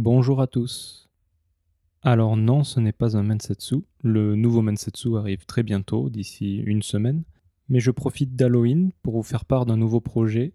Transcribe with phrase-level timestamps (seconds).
[0.00, 1.08] Bonjour à tous.
[2.02, 3.78] Alors non, ce n'est pas un Mensetsu.
[4.04, 7.24] Le nouveau Mensetsu arrive très bientôt, d'ici une semaine.
[7.68, 10.52] Mais je profite d'Halloween pour vous faire part d'un nouveau projet,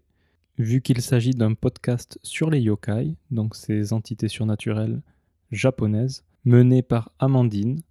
[0.56, 5.02] vu qu'il s'agit d'un podcast sur les yokai, donc ces entités surnaturelles
[5.50, 7.82] japonaises, mené par Amandine,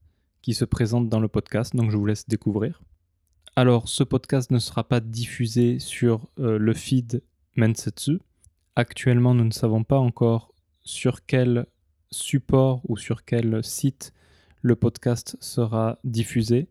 [0.42, 2.82] qui se présente dans le podcast, donc je vous laisse découvrir.
[3.56, 7.22] Alors, ce podcast ne sera pas diffusé sur euh, le feed
[7.56, 8.22] Mensetsu.
[8.76, 10.53] Actuellement, nous ne savons pas encore
[10.84, 11.66] sur quel
[12.12, 14.14] support ou sur quel site
[14.62, 16.70] le podcast sera diffusé.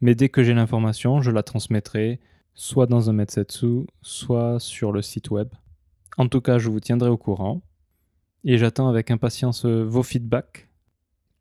[0.00, 2.20] Mais dès que j'ai l'information, je la transmettrai
[2.54, 5.48] soit dans un Metsetsu, soit sur le site web.
[6.16, 7.62] En tout cas, je vous tiendrai au courant.
[8.44, 10.68] Et j'attends avec impatience euh, vos feedbacks.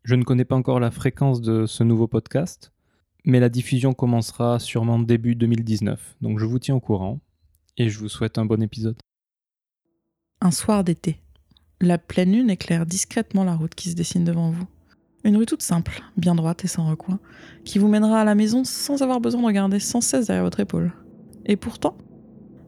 [0.04, 2.74] Je ne connais pas encore la fréquence de ce nouveau podcast,
[3.26, 6.18] mais la diffusion commencera sûrement début 2019.
[6.22, 7.20] Donc je vous tiens au courant
[7.78, 8.98] et je vous souhaite un bon épisode.
[10.42, 11.22] Un soir d'été.
[11.82, 14.68] La pleine lune éclaire discrètement la route qui se dessine devant vous.
[15.24, 17.20] Une rue toute simple, bien droite et sans recoin,
[17.64, 20.60] qui vous mènera à la maison sans avoir besoin de regarder sans cesse derrière votre
[20.60, 20.92] épaule.
[21.46, 21.98] Et pourtant,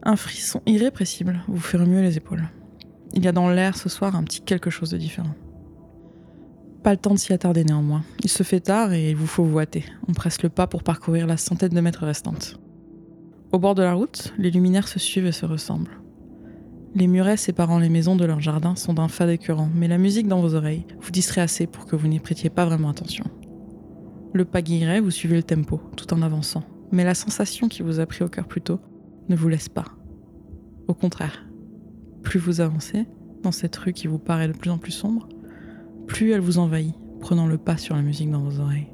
[0.04, 2.48] un frisson irrépressible vous fait remuer les épaules.
[3.14, 5.36] Il y a dans l'air ce soir un petit quelque chose de différent.
[6.82, 8.06] Pas le temps de s'y attarder néanmoins.
[8.24, 9.84] Il se fait tard et il vous faut vous hâter.
[10.08, 12.62] On presse le pas pour parcourir la centaine de mètres restantes.
[13.52, 16.01] Au bord de la route, les luminaires se suivent et se ressemblent.
[16.94, 20.28] Les murets séparant les maisons de leur jardin sont d'un fade écœurant, mais la musique
[20.28, 23.24] dans vos oreilles vous distrait assez pour que vous n'y prêtiez pas vraiment attention.
[24.34, 28.02] Le pas guilleret, vous suivez le tempo, tout en avançant, mais la sensation qui vous
[28.02, 28.80] a pris au cœur plus tôt
[29.30, 29.86] ne vous laisse pas.
[30.90, 31.46] Au contraire,
[32.24, 33.06] plus vous avancez
[33.42, 35.30] dans cette rue qui vous paraît de plus en plus sombre,
[36.08, 38.92] plus elle vous envahit, prenant le pas sur la musique dans vos oreilles.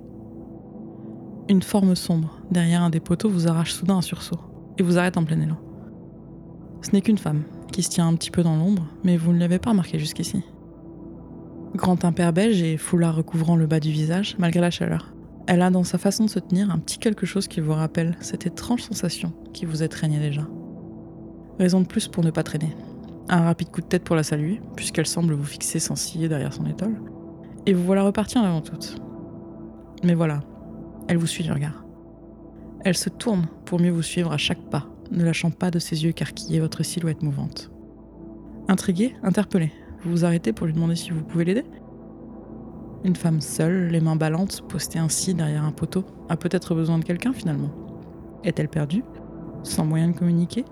[1.49, 4.39] Une forme sombre, derrière un des poteaux, vous arrache soudain un sursaut
[4.77, 5.57] et vous arrête en plein élan.
[6.81, 9.39] Ce n'est qu'une femme, qui se tient un petit peu dans l'ombre, mais vous ne
[9.39, 10.43] l'avez pas remarqué jusqu'ici.
[11.75, 15.13] Grand impair belge et foulard recouvrant le bas du visage, malgré la chaleur.
[15.47, 18.17] Elle a dans sa façon de se tenir un petit quelque chose qui vous rappelle
[18.19, 20.47] cette étrange sensation qui vous étreignait déjà.
[21.59, 22.75] Raison de plus pour ne pas traîner.
[23.29, 26.53] Un rapide coup de tête pour la saluer, puisqu'elle semble vous fixer sans ciller derrière
[26.53, 27.01] son étole.
[27.65, 28.97] Et vous voilà repartir avant toute.
[30.03, 30.41] Mais voilà,
[31.07, 31.85] elle vous suit du regard.
[32.83, 36.03] Elle se tourne pour mieux vous suivre à chaque pas, ne lâchant pas de ses
[36.03, 37.71] yeux écarquillés votre silhouette mouvante.
[38.67, 39.71] Intrigué, interpellé,
[40.03, 41.63] vous vous arrêtez pour lui demander si vous pouvez l'aider
[43.03, 47.05] Une femme seule, les mains ballantes, postée ainsi derrière un poteau, a peut-être besoin de
[47.05, 47.71] quelqu'un finalement.
[48.43, 49.03] Est-elle perdue?
[49.63, 50.65] Sans moyen de communiquer?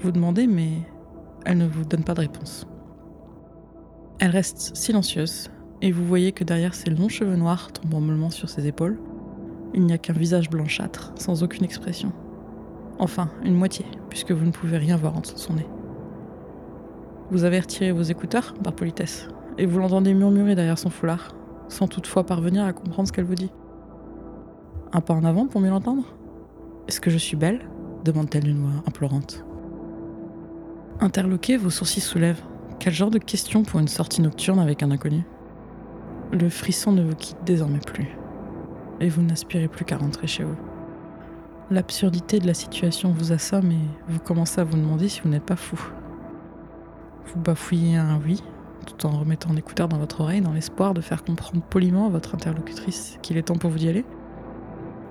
[0.00, 0.72] Vous demandez, mais
[1.44, 2.66] elle ne vous donne pas de réponse.
[4.18, 5.50] Elle reste silencieuse,
[5.82, 9.00] et vous voyez que derrière ses longs cheveux noirs tombant mollement sur ses épaules,
[9.74, 12.12] il n'y a qu'un visage blanchâtre, sans aucune expression.
[12.98, 15.66] Enfin, une moitié, puisque vous ne pouvez rien voir en dessous de son nez.
[17.30, 19.28] Vous avez retiré vos écouteurs, par politesse,
[19.58, 21.34] et vous l'entendez murmurer derrière son foulard,
[21.68, 23.50] sans toutefois parvenir à comprendre ce qu'elle vous dit.
[24.92, 26.04] Un pas en avant pour mieux l'entendre?
[26.86, 27.60] Est-ce que je suis belle?
[28.04, 29.44] demande-t-elle d'une voix implorante.
[31.00, 32.42] Interloqué, vos sourcils soulèvent.
[32.78, 35.22] Quel genre de question pour une sortie nocturne avec un inconnu?
[36.32, 38.16] Le frisson ne vous quitte désormais plus,
[39.00, 40.56] et vous n'aspirez plus qu'à rentrer chez vous.
[41.70, 45.46] L'absurdité de la situation vous assomme et vous commencez à vous demander si vous n'êtes
[45.46, 45.80] pas fou.
[47.26, 48.42] Vous bafouillez un oui,
[48.86, 52.10] tout en remettant un écouteur dans votre oreille dans l'espoir de faire comprendre poliment à
[52.10, 54.04] votre interlocutrice qu'il est temps pour vous d'y aller.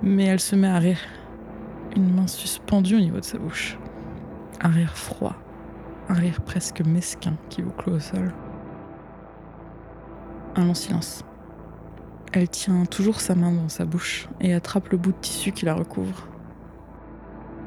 [0.04, 1.00] Mais elle se met à rire,
[1.96, 3.80] une main suspendue au niveau de sa bouche.
[4.62, 5.36] Un rire froid,
[6.08, 8.32] un rire presque mesquin qui vous clôt au sol.
[10.56, 11.26] Un long silence.
[12.32, 15.66] Elle tient toujours sa main dans sa bouche et attrape le bout de tissu qui
[15.66, 16.28] la recouvre.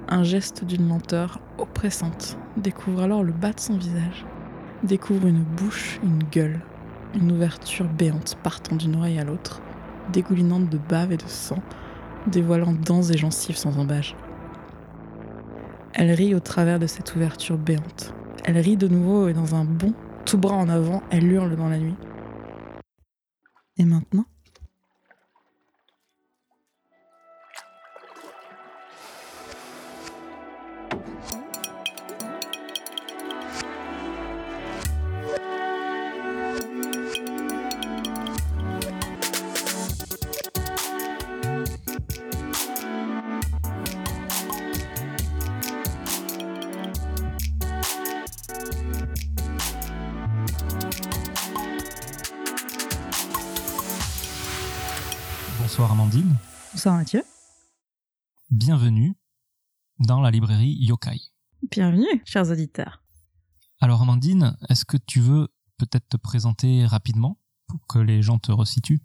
[0.08, 4.24] Un geste d'une lenteur oppressante découvre alors le bas de son visage,
[4.84, 6.60] découvre une bouche, une gueule,
[7.14, 9.60] une ouverture béante partant d'une oreille à l'autre,
[10.12, 11.60] dégoulinante de bave et de sang,
[12.28, 14.16] dévoilant dents et gencives sans embâge.
[15.92, 18.14] Elle rit au travers de cette ouverture béante.
[18.44, 19.92] Elle rit de nouveau et dans un bond,
[20.24, 21.96] tout bras en avant, elle hurle dans la nuit.
[23.76, 24.26] Et maintenant
[56.16, 56.36] Amandine.
[56.72, 57.22] Bonsoir Mathieu.
[58.50, 59.14] Bienvenue
[59.98, 61.20] dans la librairie Yokai.
[61.70, 63.02] Bienvenue, chers auditeurs.
[63.80, 68.50] Alors Amandine, est-ce que tu veux peut-être te présenter rapidement pour que les gens te
[68.50, 69.02] resituent?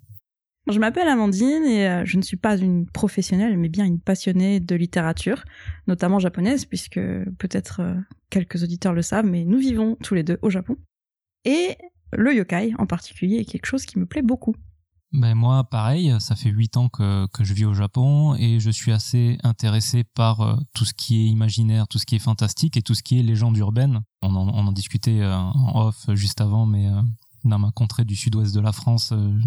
[0.68, 4.62] Je m'appelle Amandine et euh, je ne suis pas une professionnelle, mais bien une passionnée
[4.62, 5.44] de littérature,
[5.88, 7.00] notamment japonaise, puisque
[7.40, 7.96] peut-être euh,
[8.30, 10.78] quelques auditeurs le savent, mais nous vivons tous les deux au Japon.
[11.44, 11.76] Et
[12.14, 14.56] le yokai en particulier est quelque chose qui me plaît beaucoup.
[15.14, 18.70] Ben moi, pareil, ça fait huit ans que, que, je vis au Japon et je
[18.70, 22.78] suis assez intéressé par euh, tout ce qui est imaginaire, tout ce qui est fantastique
[22.78, 24.02] et tout ce qui est légende urbaine.
[24.22, 26.88] On en, on en discutait en off juste avant, mais
[27.44, 29.40] dans ma contrée du sud-ouest de la France, euh,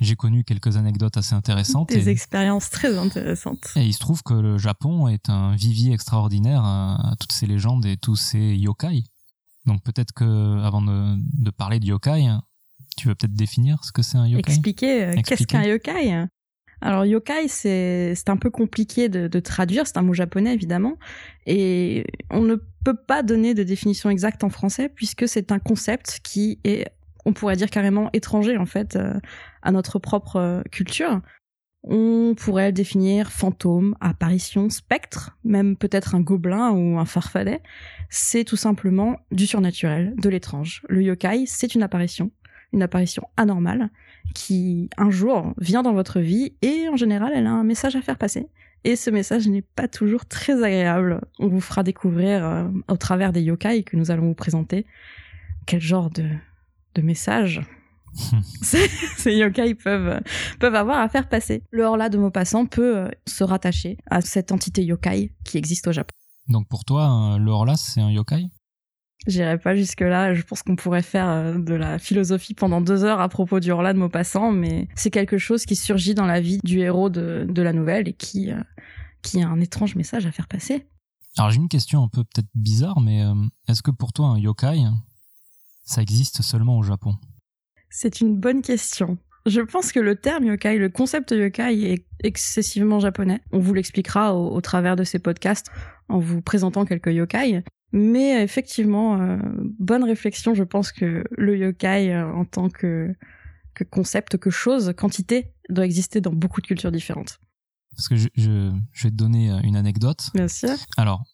[0.00, 1.88] j'ai connu quelques anecdotes assez intéressantes.
[1.88, 3.72] Des expériences très intéressantes.
[3.76, 7.86] Et il se trouve que le Japon est un vivier extraordinaire à, toutes ces légendes
[7.86, 9.04] et tous ces yokai.
[9.66, 12.28] Donc peut-être que avant de, parler de yokai,
[12.96, 14.50] tu veux peut-être définir ce que c'est un yokai?
[14.50, 16.26] Expliquer, euh, qu'est-ce qu'un yokai
[16.80, 20.96] alors yokai, c'est un peu compliqué de, de traduire, c'est un mot japonais évidemment,
[21.44, 22.54] et on ne
[22.84, 26.86] peut pas donner de définition exacte en français puisque c'est un concept qui est
[27.24, 29.14] on pourrait dire carrément étranger en fait euh,
[29.62, 31.20] à notre propre euh, culture.
[31.84, 37.62] On pourrait définir fantôme, apparition, spectre, même peut-être un gobelin ou un farfadet.
[38.10, 40.82] C'est tout simplement du surnaturel, de l'étrange.
[40.88, 42.30] Le yokai, c'est une apparition,
[42.72, 43.90] une apparition anormale
[44.34, 48.02] qui un jour vient dans votre vie et en général elle a un message à
[48.02, 48.48] faire passer.
[48.84, 51.20] Et ce message n'est pas toujours très agréable.
[51.40, 54.86] On vous fera découvrir euh, au travers des yokai que nous allons vous présenter
[55.66, 56.28] quel genre de
[56.94, 57.60] de messages
[58.62, 60.20] ces yokai peuvent,
[60.58, 61.62] peuvent avoir à faire passer.
[61.70, 65.92] Le Horla de Maupassant peut euh, se rattacher à cette entité yokai qui existe au
[65.92, 66.10] Japon.
[66.48, 68.48] Donc pour toi, le Horla, c'est un yokai?
[69.26, 73.20] J'irai pas jusque-là, je pense qu'on pourrait faire euh, de la philosophie pendant deux heures
[73.20, 76.60] à propos du Horla de Maupassant, mais c'est quelque chose qui surgit dans la vie
[76.64, 78.62] du héros de, de la nouvelle et qui, euh,
[79.22, 80.86] qui a un étrange message à faire passer.
[81.36, 83.22] Alors j'ai une question un peu peut-être bizarre, mais
[83.68, 84.78] est-ce que pour toi un yokai,
[85.84, 87.14] ça existe seulement au Japon?
[87.90, 89.18] C'est une bonne question.
[89.46, 93.40] Je pense que le terme yokai, le concept yokai est excessivement japonais.
[93.52, 95.70] On vous l'expliquera au, travers de ces podcasts
[96.08, 97.62] en vous présentant quelques yokai.
[97.92, 99.38] Mais effectivement, euh,
[99.78, 103.14] bonne réflexion, je pense que le yokai euh, en tant que,
[103.74, 107.40] que concept, que chose, quantité, doit exister dans beaucoup de cultures différentes.
[107.96, 110.30] Parce que je, je, je vais te donner euh, une anecdote.
[110.34, 110.76] Bien sûr.
[110.96, 111.24] Alors,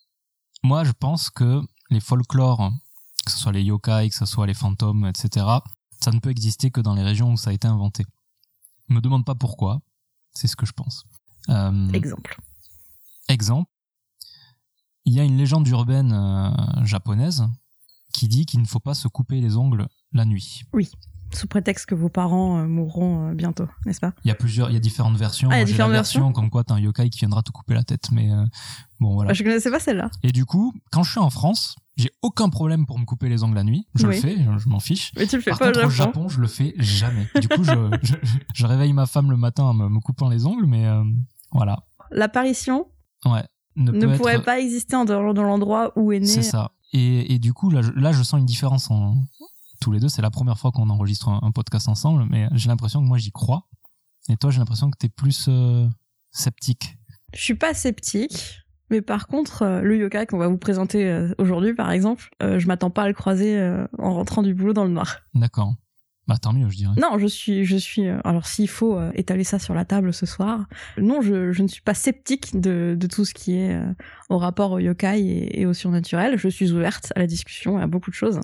[0.62, 1.60] moi je pense que
[1.90, 2.72] les folklores
[3.24, 5.46] que ce soit les yokai, que ce soit les fantômes, etc.
[6.00, 8.04] Ça ne peut exister que dans les régions où ça a été inventé.
[8.88, 9.80] Me demande pas pourquoi,
[10.32, 11.04] c'est ce que je pense.
[11.48, 12.36] Euh, exemple.
[13.28, 13.70] Exemple.
[15.06, 17.44] Il y a une légende urbaine euh, japonaise
[18.12, 20.62] qui dit qu'il ne faut pas se couper les ongles la nuit.
[20.72, 20.90] Oui
[21.32, 24.12] sous prétexte que vos parents euh, mourront euh, bientôt, n'est-ce pas?
[24.24, 25.48] Il y a plusieurs, il y a différentes versions.
[25.50, 26.32] Ah, il y a différentes versions.
[26.32, 28.30] Comme quoi, t'as un yokai qui viendra te couper la tête, mais
[29.00, 29.32] bon voilà.
[29.32, 30.12] Je connaissais pas celle-là.
[30.22, 33.42] Et du coup, quand je suis en France, j'ai aucun problème pour me couper les
[33.42, 33.88] ongles la nuit.
[33.96, 35.10] Je le fais, je, m'en fiche.
[35.16, 36.28] Mais tu le fais Par pas contre, au Japon.
[36.28, 37.26] je le fais jamais.
[37.40, 37.64] Du coup,
[38.02, 38.14] je,
[38.54, 40.86] je, réveille ma femme le matin en me, coupant les ongles, mais
[41.50, 41.82] voilà.
[42.12, 42.86] L'apparition?
[43.24, 43.44] Ouais.
[43.76, 46.26] Ne, pourrait pas exister en dehors de l'endroit où est né.
[46.26, 46.72] C'est ça.
[46.92, 49.16] Et, et, du coup, là, là, je sens une différence en,
[49.84, 50.08] tous les deux.
[50.08, 53.32] C'est la première fois qu'on enregistre un, podcast ensemble, mais j'ai l'impression que moi j'y
[53.32, 53.68] crois.
[54.30, 55.86] Et toi, j'ai l'impression que tu es plus euh,
[56.30, 56.96] sceptique.
[57.34, 58.60] Je suis pas sceptique.
[58.90, 62.66] Mais par contre, euh, le yokai qu'on va vous présenter euh, aujourd'hui, par exemple, je
[62.66, 63.60] m'attends pas à le croiser
[63.98, 65.18] en rentrant du boulot dans le noir.
[65.34, 65.74] D'accord.
[66.26, 66.94] Bah tant mieux, je dirais.
[67.00, 68.08] Non, je suis, je suis.
[68.24, 71.82] alors s'il faut étaler ça sur la table ce soir, non, je, je ne suis
[71.82, 73.78] pas sceptique de, de tout ce qui est
[74.30, 76.38] au rapport au yokai et, et, au surnaturel.
[76.38, 78.40] Je suis ouverte à la discussion et à beaucoup de choses,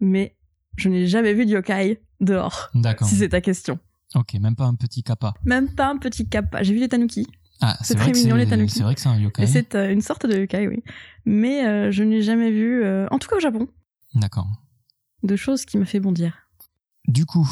[0.00, 0.34] mais
[0.76, 2.70] je n'ai jamais vu de yokai dehors.
[2.74, 3.06] D'accord.
[3.06, 3.78] Si c'est ta question.
[4.14, 5.34] Ok, même pas un petit kappa.
[5.44, 6.62] Même pas un petit kappa.
[6.62, 7.26] J'ai vu les tanuki.
[7.60, 8.72] Ah, c'est très mignon les tanuki.
[8.72, 9.46] C'est vrai que c'est un yokai.
[9.46, 10.82] c'est euh, une sorte de yokai, oui.
[11.26, 13.68] Mais euh, je n'ai jamais vu, euh, en tout cas au Japon.
[14.14, 14.48] D'accord.
[15.22, 16.48] De choses qui me fait bondir.
[17.08, 17.48] Du coup,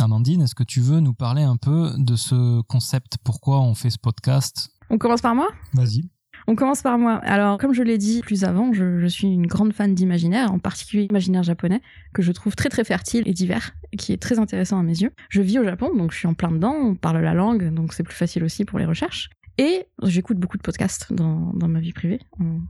[0.00, 3.18] Amandine, est-ce que tu veux nous parler un peu de ce concept?
[3.24, 4.70] Pourquoi on fait ce podcast?
[4.90, 5.48] On commence par moi?
[5.74, 6.08] Vas-y.
[6.46, 7.16] On commence par moi.
[7.16, 11.06] Alors, comme je l'ai dit plus avant, je, suis une grande fan d'imaginaire, en particulier
[11.10, 11.82] imaginaire japonais,
[12.14, 14.98] que je trouve très très fertile et divers, et qui est très intéressant à mes
[14.98, 15.12] yeux.
[15.28, 17.92] Je vis au Japon, donc je suis en plein dedans, on parle la langue, donc
[17.92, 19.28] c'est plus facile aussi pour les recherches.
[19.58, 22.60] Et j'écoute beaucoup de podcasts dans, dans ma vie privée, en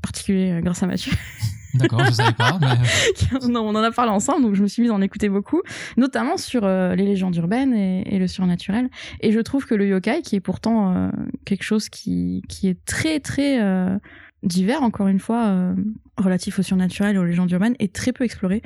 [0.00, 1.12] particulier euh, grâce à Mathieu.
[1.74, 2.58] D'accord, je savais pas.
[2.60, 3.48] Mais...
[3.48, 5.62] non, on en a parlé ensemble, donc je me suis mise à en écouter beaucoup,
[5.96, 8.88] notamment sur euh, les légendes urbaines et, le surnaturel.
[9.20, 11.10] Et je trouve que le yokai, qui est pourtant euh,
[11.44, 13.98] quelque chose qui, qui est très très euh,
[14.42, 15.74] divers, encore une fois,
[16.16, 18.62] relatif au surnaturel et aux légendes urbaines, est très peu exploré,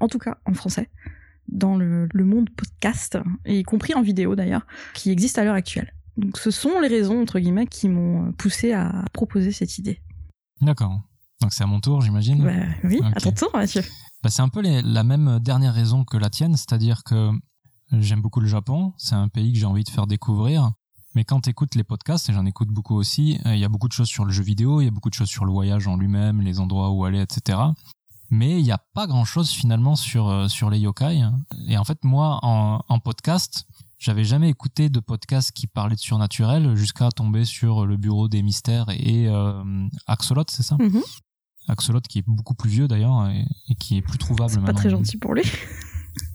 [0.00, 0.90] en tout cas en français,
[1.48, 5.92] dans le, le monde podcast, y compris en vidéo d'ailleurs, qui existe à l'heure actuelle.
[6.16, 10.00] Donc ce sont les raisons, entre guillemets, qui m'ont poussé à proposer cette idée.
[10.60, 11.00] D'accord.
[11.42, 12.42] Donc c'est à mon tour, j'imagine.
[12.42, 12.50] Bah,
[12.84, 13.82] oui, à ton tour, Mathieu.
[14.22, 17.30] Bah, c'est un peu les- la même dernière raison que la tienne, c'est-à-dire que
[17.92, 20.70] j'aime beaucoup le Japon, c'est un pays que j'ai envie de faire découvrir.
[21.14, 23.68] Mais quand tu écoutes les podcasts, et j'en écoute beaucoup aussi, euh, il y a
[23.68, 25.52] beaucoup de choses sur le jeu vidéo, il y a beaucoup de choses sur le
[25.52, 27.58] voyage en lui-même, les endroits où aller, etc.
[28.30, 31.22] Mais il n'y a pas grand-chose finalement sur, euh, sur les yokai.
[31.68, 33.66] Et en fait, moi, en, en podcast,
[33.98, 38.42] j'avais jamais écouté de podcast qui parlait de surnaturel jusqu'à tomber sur le bureau des
[38.42, 39.62] mystères et euh,
[40.06, 40.76] Axolot, c'est ça?
[40.80, 41.02] Mhm.
[41.68, 44.62] Axolot qui est beaucoup plus vieux d'ailleurs et, et qui est plus trouvable C'est pas
[44.62, 44.78] maintenant.
[44.80, 45.42] très gentil pour lui.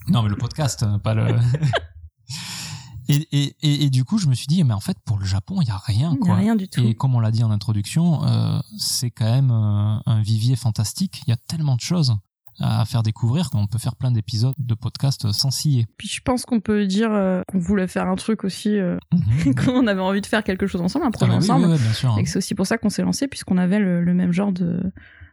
[0.09, 1.27] Non, mais le podcast, euh, pas le.
[3.09, 5.25] et, et, et, et du coup, je me suis dit, mais en fait, pour le
[5.25, 6.81] Japon, il n'y a rien, Il n'y a rien du tout.
[6.81, 11.21] Et comme on l'a dit en introduction, euh, c'est quand même euh, un vivier fantastique.
[11.27, 12.15] Il y a tellement de choses
[12.59, 15.85] à faire découvrir qu'on peut faire plein d'épisodes de podcasts sans scier.
[15.97, 19.55] Puis je pense qu'on peut dire euh, qu'on voulait faire un truc aussi, euh, Mhm.
[19.65, 21.65] qu'on avait envie de faire quelque chose ensemble, un Ah projet oui, ensemble.
[21.67, 22.15] oui, oui, bien sûr.
[22.17, 24.51] Et que c'est aussi pour ça qu'on s'est lancé, puisqu'on avait le, le même genre
[24.51, 24.81] de,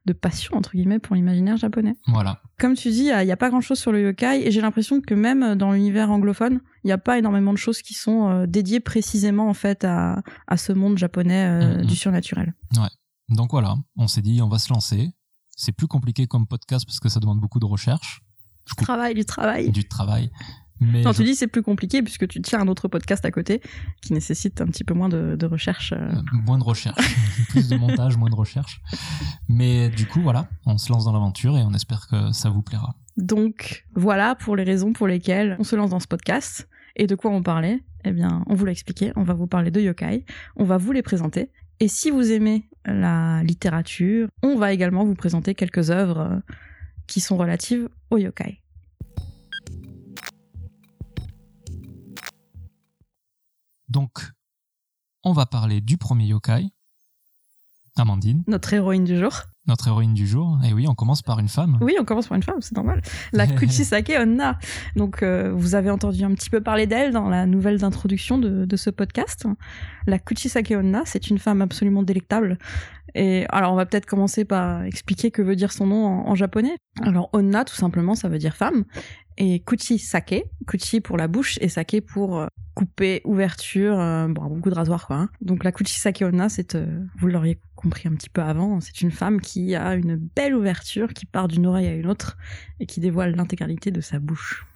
[0.07, 1.97] de passion, entre guillemets, pour l'imaginaire japonais.
[2.09, 2.41] Voilà.
[2.59, 5.15] Comme tu dis, il n'y a, pas grand-chose sur le yokai, et j'ai l'impression que
[5.15, 8.81] même dans l'univers anglophone, il n'y a pas énormément de choses qui sont euh, dédiées
[8.81, 11.87] précisément, en fait, à, à ce monde japonais Mhm.
[11.87, 12.55] du surnaturel.
[13.31, 15.11] Donc voilà, on s'est dit, on va se lancer.
[15.57, 18.23] C'est plus compliqué comme podcast parce que ça demande beaucoup de recherche,
[18.67, 19.71] Du travail, du travail.
[19.71, 20.31] du travail.
[20.81, 23.31] Mais Non, je- tu dis c'est plus compliqué, puisque tu tiens un autre podcast à
[23.31, 23.61] côté,
[24.03, 25.93] qui nécessite un petit peu moins de, de recherche.
[25.93, 26.11] euh.
[26.11, 26.99] Euh, moins de recherche,
[27.51, 28.81] plus de montage, moins de recherche.
[29.49, 32.63] Mais du coup, voilà, on se lance dans l'aventure et on espère que ça vous
[32.63, 32.97] plaira.
[33.17, 36.69] Donc voilà pour les raisons pour lesquelles on se lance dans ce podcast.
[36.97, 37.83] Et de quoi on parlait?
[38.05, 40.25] Eh bien, on vous l'a expliqué, on va vous parler de yokai,
[40.57, 41.51] on va vous les présenter.
[41.81, 46.41] Et si vous aimez la littérature, on va également vous présenter quelques œuvres euh,
[47.07, 48.61] qui sont relatives au yokai.
[53.89, 54.33] Donc,
[55.23, 56.67] on va parler du premier yokai,
[57.97, 59.45] Amandine, Notre héroïne du jour.
[59.67, 60.59] Notre héroïne du jour.
[60.69, 61.79] Et oui, on commence par une femme.
[61.81, 63.01] Oui, on commence par une femme, c'est normal.
[63.33, 64.59] La Kuchisake Onna.
[64.97, 68.65] Donc, euh, vous avez entendu un petit peu parler d'elle dans la nouvelle d'introduction de,
[68.65, 69.47] de ce podcast.
[70.07, 72.59] La Kuchisake Onna, c'est une femme absolument délectable.
[73.15, 76.35] Et alors, on va peut-être commencer par expliquer que veut dire son nom en, en
[76.35, 76.77] japonais.
[77.03, 78.85] Alors, Onna, tout simplement, ça veut dire femme.
[79.37, 84.71] Et Kuchisake, Kuchi pour la bouche et Sake pour euh, couper, ouverture, euh, bon, beaucoup
[84.71, 85.17] de rasoirs, quoi.
[85.17, 85.29] hein.
[85.41, 86.87] Donc, la Kuchisake Onna, c'est, euh,
[87.19, 91.13] vous l'auriez compris un petit peu avant, c'est une femme qui a une belle ouverture
[91.15, 92.37] qui part d'une oreille à une autre
[92.81, 94.67] et qui dévoile l'intégralité de sa bouche.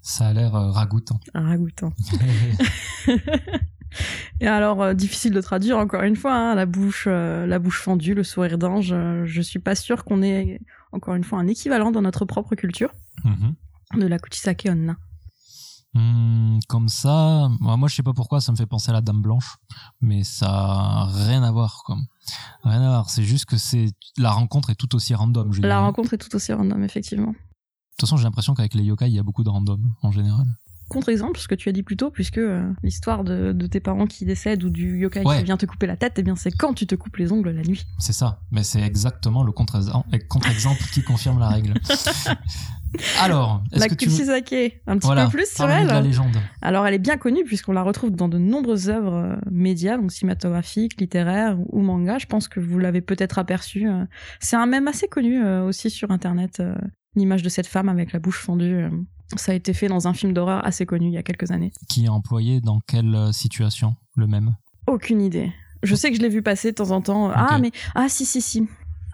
[0.00, 1.20] Ça a l'air euh, ragoûtant.
[1.34, 1.92] Ragoûtant.
[4.40, 7.80] Et alors, euh, difficile de traduire encore une fois, hein, la bouche, euh, la bouche
[7.80, 8.90] fendue, le sourire d'ange.
[8.92, 10.58] euh, je suis pas sûre qu'on ait
[10.92, 12.90] encore une fois un équivalent dans notre propre culture
[13.24, 13.54] Mhm.
[13.98, 14.96] De la Kuchisake Onna.
[15.96, 19.00] Hmm, comme ça, moi moi, je sais pas pourquoi ça me fait penser à la
[19.00, 19.56] Dame Blanche,
[20.00, 22.04] mais ça a rien à voir comme
[22.64, 23.10] rien à voir.
[23.10, 25.52] C'est juste que c'est la rencontre est tout aussi random.
[25.52, 25.80] Je La dirais.
[25.80, 27.30] rencontre est tout aussi random, effectivement.
[27.30, 27.36] De
[27.96, 30.46] toute façon, j'ai l'impression qu'avec les yokai, il y a beaucoup de random en général.
[30.94, 34.06] Contre-exemple, ce que tu as dit plus tôt, puisque euh, l'histoire de, de tes parents
[34.06, 35.38] qui décèdent ou du yokai Ouais.
[35.38, 37.50] qui vient te couper la tête, eh bien c'est quand tu te coupes les ongles
[37.50, 37.84] la nuit.
[37.98, 41.74] C'est ça, mais c'est exactement le contre-exemple contre-exemple qui confirme la règle.
[43.20, 44.06] Alors, La que tu.
[44.06, 45.88] Kuchisake, un petit voilà, peu plus sur elle.
[45.88, 46.36] la légende.
[46.62, 50.12] Alors, elle est bien connue puisqu'on la retrouve dans de nombreuses œuvres euh, médias, donc
[50.12, 52.18] cinématographiques, littéraires ou, ou manga.
[52.18, 53.88] Je pense que vous l'avez peut-être aperçu.
[53.88, 54.04] euh.
[54.38, 56.62] C'est un mème assez connu aussi sur Internet,
[57.16, 58.84] l'image de cette femme avec la bouche fendue.
[59.32, 59.36] Euh.
[59.36, 61.72] Ça a été fait dans un film d'horreur assez connu il y a quelques années.
[61.88, 64.54] Qui est employé dans quelle euh, situation Le même?
[64.86, 65.52] Aucune idée.
[65.82, 67.30] Je sais que je l'ai vu passer de temps en temps.
[67.34, 68.66] Ah, mais ah si si si.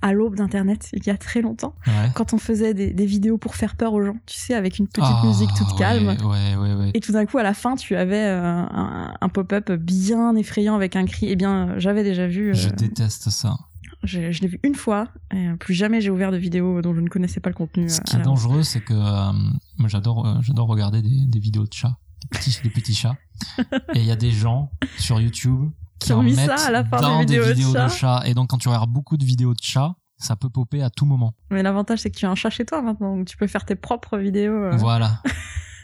[0.02, 2.08] À l'aube d'Internet, il y a très longtemps, Ouais.
[2.14, 4.86] quand on faisait des, des vidéos pour faire peur aux gens, tu sais, avec une
[4.88, 6.16] petite Ah, musique toute calme.
[6.24, 6.90] Ouais, ouais, ouais.
[6.94, 10.74] Et tout d'un coup, à la fin, tu avais euh, un, un pop-up bien effrayant
[10.74, 11.26] avec un cri.
[11.28, 12.48] Eh bien, j'avais déjà vu.
[12.52, 13.58] euh, Je déteste ça.
[14.02, 15.08] je je l'ai vu une fois.
[15.34, 17.90] Et euh, plus jamais j'ai ouvert de vidéo dont je ne connaissais pas le contenu.
[17.90, 19.32] Ce euh, qui est dangereux, c'est que euh,
[19.80, 23.16] moi j'adore, euh, j'adore regarder des, des vidéos de chats, des petits, des petits chats.
[23.94, 27.00] Et il y a des gens sur YouTube Qui ont mis ça à la fin
[27.00, 28.22] dans des vidéos, vidéos de de chats.
[28.26, 31.06] Et donc quand tu regardes beaucoup de vidéos de chats, ça peut popper à tout
[31.06, 31.34] moment.
[31.50, 33.16] Mais l'avantage, c'est que tu as un chat chez toi maintenant.
[33.16, 34.52] Donc tu peux faire tes propres vidéos.
[34.52, 34.76] euh.
[34.76, 35.22] Voilà.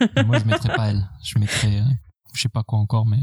[0.26, 1.08] Moi je mettrais pas elle.
[1.24, 1.84] Je mettrais, euh,
[2.34, 3.18] je sais pas quoi encore, mais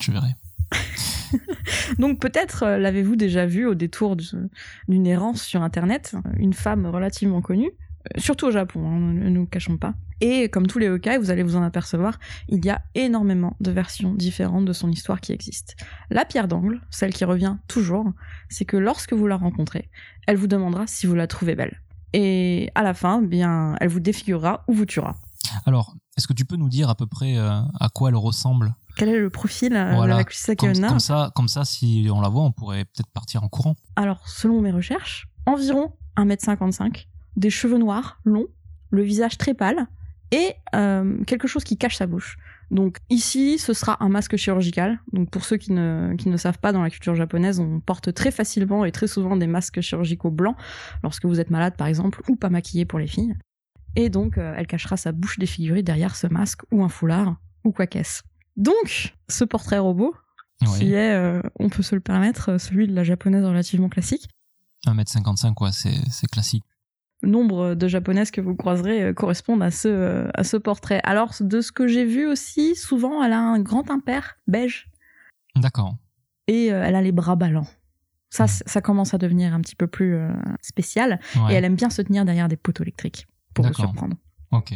[0.00, 0.34] je verrai.
[1.98, 7.42] Donc peut-être euh, l'avez-vous déjà vu au détour d'une errance sur Internet, une femme relativement
[7.42, 7.70] connue,
[8.16, 9.94] surtout au Japon, hein, ne nous cachons pas.
[10.20, 13.70] Et comme tous les yokai, vous allez vous en apercevoir, il y a énormément de
[13.70, 15.74] versions différentes de son histoire qui existent.
[16.10, 18.12] La pierre d'angle, celle qui revient toujours,
[18.48, 19.90] c'est que lorsque vous la rencontrez,
[20.26, 21.82] elle vous demandera si vous la trouvez belle.
[22.12, 25.16] Et à la fin, bien, elle vous défigurera ou vous tuera.
[25.66, 28.74] Alors, est-ce que tu peux nous dire à peu près euh, à quoi elle ressemble?
[28.96, 30.14] Quel est le profil euh, Voilà.
[30.14, 33.44] de la comme, comme ça, comme ça, si on la voit, on pourrait peut-être partir
[33.44, 33.74] en courant.
[33.96, 38.48] Alors, selon mes recherches, environ 1m55, des cheveux noirs, longs,
[38.90, 39.86] le visage très pâle
[40.32, 42.36] et euh, quelque chose qui cache sa bouche.
[42.70, 44.98] Donc ici, ce sera un masque chirurgical.
[45.12, 48.12] Donc pour ceux qui ne, qui ne savent pas, dans la culture japonaise, on porte
[48.12, 50.56] très facilement et très souvent des masques chirurgicaux blancs
[51.02, 53.36] lorsque vous êtes malade par exemple, ou pas maquillé pour les filles.
[53.94, 57.70] Et donc euh, elle cachera sa bouche défigurée derrière ce masque ou un foulard ou
[57.70, 58.22] quoi qu'est-ce.
[58.56, 60.14] Donc ce portrait robot,
[60.78, 64.28] qui est, euh, on peut se le permettre, celui de la japonaise relativement classique,
[64.86, 66.64] 1m55, quoi, c'est classique.
[67.22, 71.00] Nombre de japonaises que vous croiserez euh, correspondent à ce, euh, à ce portrait.
[71.04, 74.88] Alors, de ce que j'ai vu aussi, souvent, elle a un grand impair beige
[75.56, 75.96] D'accord.
[76.46, 77.66] et euh, elle a les bras ballants.
[78.28, 80.18] Ça, ça commence à devenir un petit peu plus
[80.60, 81.20] spécial.
[81.36, 81.52] Ouais.
[81.52, 84.16] Et elle aime bien se tenir derrière des poteaux électriques pour vous surprendre.
[84.50, 84.74] Ok.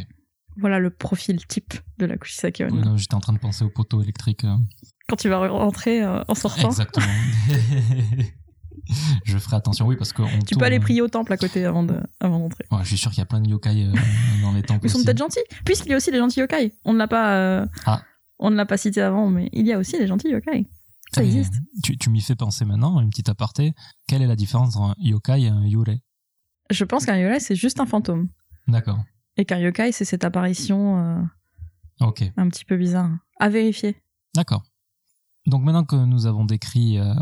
[0.57, 2.95] Voilà le profil type de la Kushisake Onna.
[2.95, 4.45] J'étais en train de penser au poteau électrique.
[4.45, 4.55] euh.
[5.07, 7.05] Quand tu vas rentrer en sortant, Exactement.
[9.25, 11.83] je ferai attention, oui, parce que tu peux aller prier au temple à côté avant
[11.83, 12.65] de- avant d'entrer.
[12.71, 13.93] Ouais, je suis sûr qu'il y a plein de yokai euh,
[14.41, 14.85] dans les temples.
[14.85, 16.73] Ils sont peut-être gentils, puisqu'il y a aussi des gentils yokai.
[16.85, 18.01] On ne l'a pas, euh, Ah.
[18.39, 20.65] on ne l'a pas cité avant, mais il y a aussi des gentils yokai.
[21.13, 21.53] Ça existe.
[21.83, 23.73] Tu, tu m'y fais penser maintenant, une petite aparté.
[24.07, 26.01] Quelle est la différence entre un yokai et un yurei?
[26.69, 28.29] Je pense qu'un yokai c'est juste un fantôme,
[28.67, 28.99] D'accord.
[29.35, 31.21] et qu'un yokai c'est cette apparition euh,
[32.07, 32.23] Ok.
[32.37, 33.09] un petit peu bizarre.
[33.41, 33.97] À vérifier
[34.33, 34.63] D'accord.
[35.47, 37.13] Donc maintenant que nous avons décrit euh,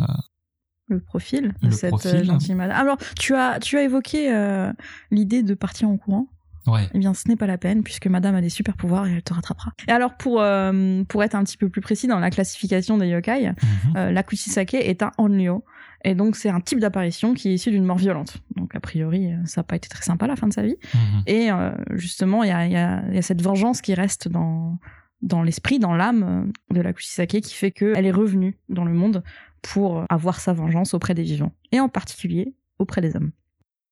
[0.89, 2.15] le profil de Le cette profil.
[2.15, 2.77] euh, gentille madame.
[2.77, 4.71] Alors, tu as, tu as évoqué euh,
[5.11, 6.27] l'idée de partir en courant.
[6.67, 9.13] ouais, Eh bien, ce n'est pas la peine, puisque madame a des super pouvoirs et
[9.13, 9.71] elle te rattrapera.
[9.87, 13.07] Et alors, pour, euh, pour être un petit peu plus précis dans la classification des
[13.07, 13.51] yokai,
[13.95, 15.63] euh, la Kushisake est un onryo.
[16.05, 18.37] Et donc, c'est un type d'apparition qui est issu d'une mort violente.
[18.55, 20.77] Donc, a priori, ça n'a pas été très sympa la fin de sa vie.
[20.95, 21.23] mhm.
[21.27, 21.49] Et
[21.91, 24.79] justement, il y a, y a- il y a cette vengeance qui reste dans,
[25.21, 29.23] dans l'esprit, dans l'âme de la Kushisake, qui fait qu'elle est revenue dans le monde
[29.61, 31.51] pour avoir sa vengeance auprès des vivants.
[31.71, 33.31] Et en particulier auprès des hommes.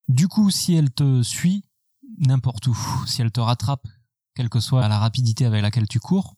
[0.08, 1.64] Du coup, si elle te suit
[2.20, 3.86] n'importe où, si elle te rattrape,
[4.36, 6.36] quelle que soit la rapidité avec laquelle tu cours,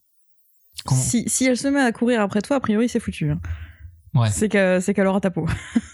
[0.86, 3.30] comment Si, si elle se met à courir après toi, a priori, c'est foutu.
[3.32, 3.40] hein.
[4.16, 5.48] Ouais, C'est que- c'est qu'elle aura ta peau.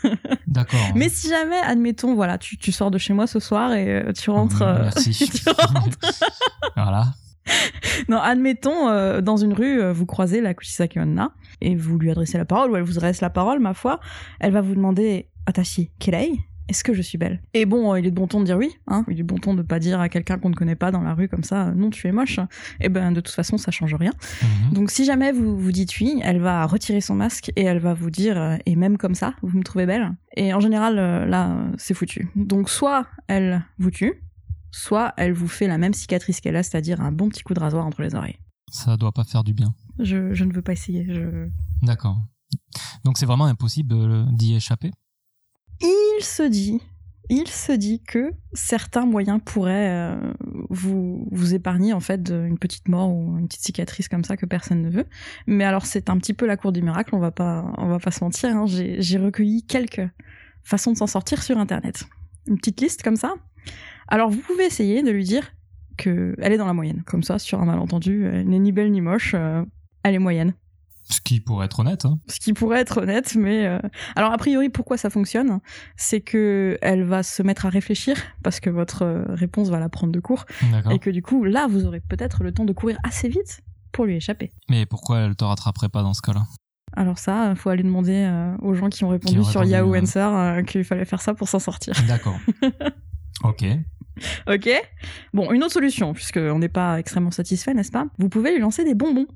[0.48, 0.80] d'accord.
[0.96, 4.14] Mais si jamais, admettons, voilà, tu, tu sors de chez moi ce soir et euh,
[4.14, 4.62] tu rentres.
[4.62, 5.12] euh, Merci.
[5.34, 5.98] tu rentres.
[6.78, 7.14] voilà.
[8.10, 11.32] Non, admettons, euh, dans une rue, euh, vous croisez la Kushisake Onna
[11.62, 14.00] et vous lui adressez la parole, ou elle vous adresse la parole, ma foi.
[14.40, 16.32] Elle va vous demander Atashi, Kelei
[16.68, 17.42] Est-ce que je suis belle?
[17.54, 19.06] Et bon, euh, il est de bon ton de dire oui, hein.
[19.08, 21.02] Il est de bon ton de pas dire à quelqu'un qu'on ne connaît pas dans
[21.02, 22.40] la rue comme ça, non, tu es moche.
[22.82, 24.12] Et ben, de toute façon, ça change rien.
[24.42, 24.74] Mhm.
[24.74, 27.94] Donc, si jamais vous vous dites oui, elle va retirer son masque et elle va
[27.94, 30.12] vous dire, et même comme ça, vous me trouvez belle?
[30.36, 32.28] Et en général, là, c'est foutu.
[32.36, 34.22] Donc, soit elle vous tue,
[34.76, 37.62] soit elle vous fait la même cicatrice qu'elle a, c'est-à-dire un bon petit coup de
[37.62, 38.40] rasoir entre les oreilles.
[38.70, 39.74] Ça doit pas faire du bien.
[40.00, 41.06] Je, je ne veux pas essayer.
[41.08, 41.48] Je...
[41.82, 42.18] D'accord.
[43.06, 44.92] Donc c'est vraiment impossible euh, d'y échapper?
[45.82, 46.82] Il se dit,
[47.30, 50.34] il se dit que certains moyens pourraient euh,
[50.70, 54.46] vous, vous épargner en fait d'une petite mort ou une petite cicatrice comme ça que
[54.46, 55.06] personne ne veut.
[55.48, 58.00] Mais alors c'est un petit peu la cour du miracle, on va pas, on va
[58.00, 58.50] pas se mentir.
[58.56, 58.66] hein.
[58.68, 60.10] J'ai recueilli quelques
[60.64, 62.04] façons de s'en sortir sur internet.
[62.48, 63.36] Une petite liste comme ça.
[64.08, 65.54] Alors vous pouvez essayer de lui dire
[65.98, 68.92] que elle est dans la moyenne, comme ça sur un malentendu, elle n'est ni belle
[68.92, 69.64] ni moche, euh,
[70.04, 70.54] elle est moyenne.
[71.08, 72.06] Ce qui pourrait être honnête.
[72.06, 72.20] Hein.
[72.28, 73.80] Ce qui pourrait être honnête, mais euh,
[74.16, 75.60] alors a priori pourquoi ça fonctionne,
[75.96, 79.90] c'est que elle va se mettre à réfléchir parce que votre euh, réponse va la
[79.90, 80.46] prendre de court
[80.92, 84.06] et que du coup là vous aurez peut-être le temps de courir assez vite pour
[84.06, 84.52] lui échapper.
[84.70, 86.46] Mais pourquoi elle te rattraperait pas dans ce cas-là?
[86.96, 89.96] Alors ça, euh, faut aller demander euh, aux gens qui ont répondu Qui sur Yahoo.
[89.96, 91.94] Answer euh, qu'il fallait faire ça pour s'en sortir.
[92.08, 92.38] D'accord.
[93.44, 93.66] ok.
[94.48, 94.70] ok
[95.34, 98.06] Bon, une autre solution, puisqu'on n'est pas extrêmement satisfait, n'est-ce pas?
[98.18, 99.28] Vous pouvez lui lancer des bonbons.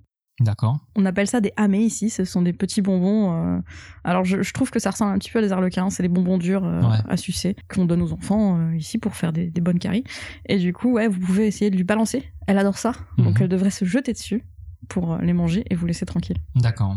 [0.42, 0.80] D'accord.
[0.96, 3.34] On appelle ça des amés ici, ce sont des petits bonbons.
[3.58, 3.60] euh,
[4.06, 6.08] Alors je, je trouve que ça ressemble un petit peu à des arlequins, c'est des
[6.08, 6.98] bonbons durs euh, Ouais.
[7.10, 10.06] à sucer qu'on donne aux enfants euh, ici pour faire des, des bonnes caries.
[10.46, 12.24] Et du coup, ouais, vous pouvez essayer de lui balancer.
[12.48, 13.44] Elle adore ça, donc Mhm.
[13.44, 14.46] elle devrait se jeter dessus
[14.88, 16.38] pour les manger et vous laisser tranquille.
[16.56, 16.96] D'accord.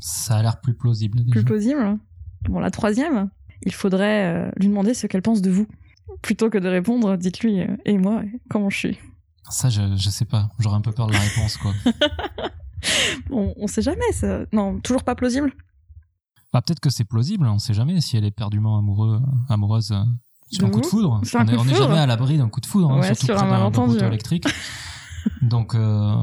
[0.00, 1.18] Ça a l'air plus plausible.
[1.18, 1.30] Déjà.
[1.30, 1.98] Plus plausible.
[2.48, 3.28] Bon, la troisième,
[3.66, 5.66] il faudrait lui demander ce qu'elle pense de vous.
[6.22, 8.98] Plutôt que de répondre, dites-lui, euh, et moi, comment je suis
[9.50, 10.50] Ça, je, je sais pas.
[10.58, 11.72] J'aurais un peu peur de la réponse, quoi.
[13.30, 14.40] on, on sait jamais, ça.
[14.52, 15.52] Non, toujours pas plausible?
[16.52, 17.46] Bah, peut-être que c'est plausible.
[17.46, 20.02] On sait jamais si elle est perdument amoureux, amoureuse euh,
[20.50, 21.20] sur De un coup de foudre.
[21.24, 22.90] Sur on coup est, de on est foudre jamais à l'abri d'un coup de foudre,
[22.92, 23.98] hein, Ouais, surtout sur un malentendu.
[23.98, 24.46] électrique.
[25.42, 26.14] Donc, euh,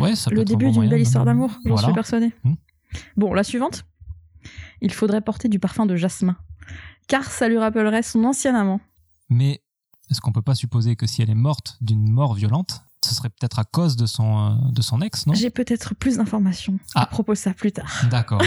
[0.00, 1.86] ouais, ça peut Le être début d'une belle histoire d'amour, j'en Voilà.
[1.88, 2.32] suis persuadée.
[2.44, 2.54] Hmm.
[3.16, 3.84] Bon, la suivante.
[4.80, 6.36] Il faudrait porter du parfum de jasmin.
[7.08, 8.80] Car ça lui rappellerait son ancien amant.
[9.28, 9.62] Mais
[10.10, 13.30] est-ce qu'on peut pas supposer que si elle est morte d'une mort violente, ce serait
[13.30, 15.34] peut-être à cause de son, euh, de son ex, non?
[15.34, 17.06] J'ai peut-être plus d'informations à Ah.
[17.06, 17.90] propos de ça plus tard.
[18.10, 18.40] D'accord.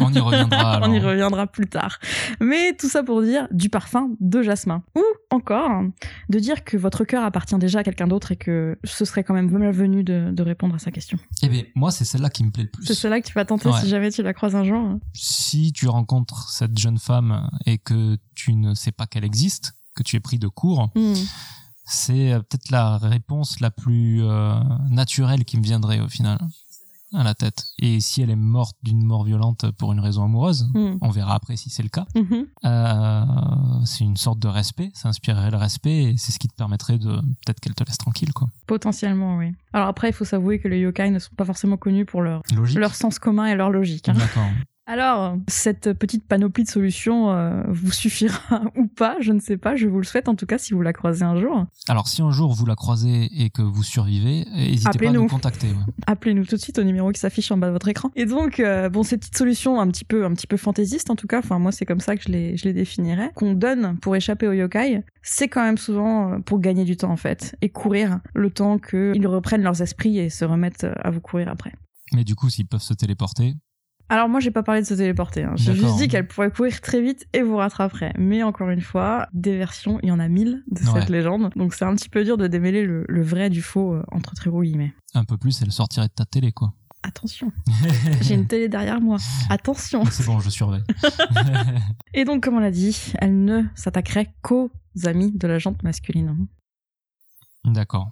[0.00, 0.88] On y reviendra alors.
[0.90, 1.98] On y reviendra plus tard.
[2.38, 4.82] Mais tout ça pour dire du parfum de jasmin.
[4.96, 5.84] Ou encore,
[6.28, 9.32] de dire que votre cœur appartient déjà à quelqu'un d'autre et que ce serait quand
[9.32, 11.16] même malvenu de, de répondre à sa question.
[11.42, 12.84] Eh bien, moi, c'est celle-là qui me plaît le plus.
[12.84, 13.80] C'est cela que tu vas tenter Ouais.
[13.80, 14.98] si jamais tu la croises un jour.
[15.14, 20.02] si tu rencontres cette jeune femme et que tu ne sais pas qu'elle existe, que
[20.02, 21.14] tu es pris de court, Hmm.
[21.84, 24.54] c'est euh, peut-être la réponse la plus euh,
[24.90, 26.38] naturelle qui me viendrait au final
[27.14, 27.66] à la tête.
[27.78, 30.96] Et si elle est morte d'une mort violente pour une raison amoureuse, Hmm.
[31.02, 32.06] on verra après si c'est le cas.
[32.14, 32.46] Mhm.
[32.64, 33.24] Euh,
[33.84, 36.96] c'est une sorte de respect, ça inspirerait le respect et c'est ce qui te permettrait
[36.98, 38.48] de peut-être qu'elle te laisse tranquille quoi.
[38.66, 39.52] Potentiellement, oui.
[39.74, 42.40] Alors après, il faut s'avouer que les yokai ne sont pas forcément connus pour leur,
[42.54, 42.78] Logique.
[42.78, 44.08] leur sens commun et leur logique.
[44.08, 44.14] hein.
[44.14, 44.48] D'accord.
[44.84, 49.76] Alors, cette petite panoplie de solutions euh, vous suffira ou pas, je ne sais pas,
[49.76, 51.66] je vous le souhaite en tout cas si vous la croisez un jour.
[51.86, 55.28] Alors si un jour vous la croisez et que vous survivez, n'hésitez pas à nous
[55.28, 55.68] contacter.
[55.68, 55.92] ouais.
[56.08, 58.10] Appelez-nous tout de suite au numéro qui s'affiche en bas de votre écran.
[58.16, 61.16] Et donc, euh, bon, ces petites solutions un petit peu, un petit peu fantaisistes en
[61.16, 63.98] tout cas, enfin moi c'est comme ça que je les, je les définirais, qu'on donne
[63.98, 67.54] pour échapper aux yokai, c'est quand même souvent euh, pour gagner du temps en fait,
[67.62, 71.72] et courir le temps qu'ils reprennent leurs esprits et se remettent à vous courir après.
[72.12, 73.54] Mais du coup, s'ils peuvent se téléporter,
[74.12, 75.54] Alors moi j'ai pas parlé de se téléporter, hein.
[75.56, 78.12] j'ai juste dit qu'elle pourrait courir très vite et vous rattraperait.
[78.18, 81.00] Mais encore une fois, des versions, il y en a mille de Ouais.
[81.00, 83.94] cette légende, donc c'est un petit peu dur de démêler le, le vrai du faux
[83.94, 84.92] euh, entre très gros guillemets.
[85.14, 86.74] un peu plus, elle sortirait de ta télé quoi.
[87.02, 87.52] Attention,
[88.20, 89.16] j'ai une télé derrière moi.
[89.48, 90.04] Attention.
[90.04, 90.84] C'est bon, je surveille.
[92.14, 94.70] Et donc, comme on l'a dit, elle ne s'attaquerait qu'aux
[95.04, 96.46] amis de la jante masculine.
[97.64, 98.10] D'accord.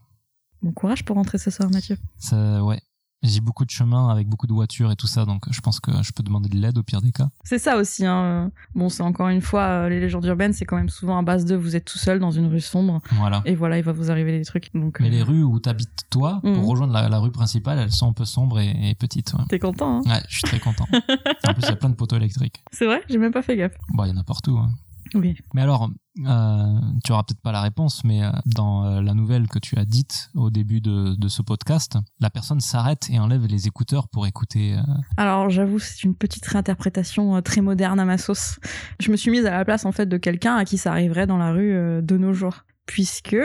[0.62, 1.98] Bon courage pour rentrer ce soir, Mathieu.
[2.18, 2.80] Ça, ouais.
[3.22, 5.90] J'ai beaucoup de chemin avec beaucoup de voitures et tout ça, donc je pense que
[6.02, 7.28] je peux demander de l'aide au pire des cas.
[7.44, 8.06] C'est ça aussi.
[8.06, 8.50] Hein.
[8.74, 11.44] Bon, c'est encore une fois, euh, les légendes urbaines, c'est quand même souvent à base
[11.44, 13.42] de vous êtes tout seul dans une rue sombre Voilà.
[13.44, 14.70] et voilà, il va vous arriver des trucs.
[14.74, 16.54] Donc, Mais euh, les rues où t'habites toi, Mhm.
[16.54, 19.34] pour rejoindre la, la rue principale, elles sont un peu sombres et, et petites.
[19.34, 19.44] Ouais.
[19.50, 20.02] t'es content, hein?
[20.10, 20.86] Ouais, je suis très content.
[21.46, 22.62] en plus, il y a plein de poteaux électriques.
[22.72, 23.02] C'est vrai?
[23.10, 23.74] J'ai même pas fait gaffe.
[23.90, 24.56] Bon, il y en a partout.
[24.56, 24.70] hein.
[25.14, 25.36] Oui.
[25.54, 25.90] Mais alors,
[26.26, 29.76] euh, tu auras peut-être pas la réponse, mais euh, dans euh, la nouvelle que tu
[29.76, 34.08] as dite au début de, de ce podcast, la personne s'arrête et enlève les écouteurs
[34.08, 34.76] pour écouter.
[34.76, 34.82] euh,
[35.16, 38.58] Alors, j'avoue, c'est une petite réinterprétation très moderne à ma sauce.
[39.00, 41.26] Je me suis mise à la place, en fait, de quelqu'un à qui ça arriverait
[41.26, 42.64] dans la rue de nos jours.
[42.86, 43.36] Puisque,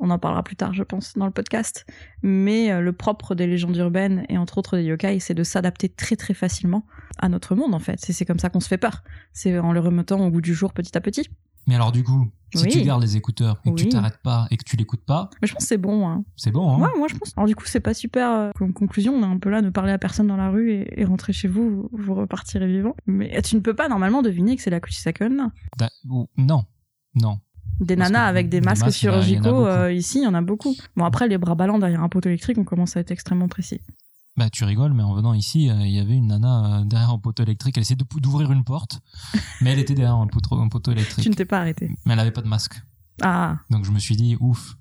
[0.00, 1.86] on en parlera plus tard, je pense, dans le podcast,
[2.22, 5.88] mais euh, le propre des légendes urbaines, et entre autres des yokai, c'est de s'adapter
[5.88, 6.84] très très facilement
[7.18, 7.98] à notre monde, en fait.
[8.00, 9.02] C'est comme ça qu'on se fait peur.
[9.32, 11.28] C'est en le remettant au goût du jour petit à petit.
[11.66, 12.70] Mais alors, du coup, si Oui.
[12.70, 15.46] tu gardes les écouteurs et que tu t'arrêtes pas et que tu l'écoutes pas, Mais
[15.46, 16.24] je pense que c'est bon, hein.
[16.34, 17.32] c'est bon, hein Ouais, moi je pense.
[17.36, 19.14] Alors du coup, c'est pas super euh, comme conclusion.
[19.14, 21.32] On est un peu là, ne parler à personne dans la rue et, et rentrer
[21.34, 22.96] chez vous, vous, vous repartirez vivant.
[23.06, 25.50] Mais tu ne peux pas normalement deviner que c'est la Kuchisakon.
[26.08, 26.64] Ou- Non,
[27.14, 27.38] non.
[27.80, 30.42] Des Parce nanas avec des masques il a chirurgicaux, euh, ici, il y en a
[30.42, 30.74] beaucoup.
[30.96, 33.80] Bon, après, les bras ballants derrière un poteau électrique, on commence à être extrêmement précis.
[34.36, 37.10] Bah, tu rigoles, mais en venant ici, euh, il y avait une nana euh, derrière
[37.10, 37.76] un poteau électrique.
[37.76, 39.00] Elle essayait d'ouvrir une porte,
[39.60, 41.24] mais elle était derrière un poteau, un poteau électrique.
[41.24, 41.90] Tu ne t'es pas arrêté.
[42.06, 42.80] Mais elle avait pas de masque.
[43.22, 44.76] Ah, Donc je me suis dit, ouf.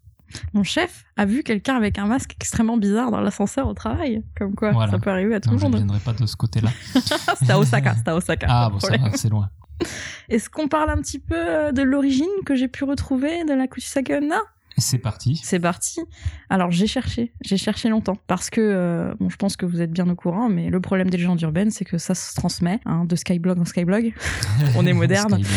[0.54, 4.24] mon chef a vu quelqu'un avec un masque extrêmement bizarre dans l'ascenseur au travail.
[4.38, 4.92] Comme quoi, Voilà.
[4.92, 5.78] ça peut arriver à tout le je ne monde.
[5.80, 6.70] viendrai pas de ce côté-là.
[7.40, 8.48] C'était à Osaka, c'était à Osaka.
[8.50, 8.80] ah, bon,
[9.16, 9.50] c'est loin.
[10.30, 13.68] Est-ce qu'on parle un petit peu euh, de l'origine que j'ai pu retrouver de la
[13.68, 14.40] Kuchisakona
[14.78, 15.40] Et c'est parti.
[15.44, 16.02] C'est parti.
[16.50, 19.92] Alors j'ai cherché, j'ai cherché longtemps parce que euh, bon, je pense que vous êtes
[19.92, 23.06] bien au courant, mais le problème des légendes urbaines, c'est que ça se transmet hein,
[23.06, 24.14] de Skyblog en Skyblog,
[24.76, 25.42] On est moderne.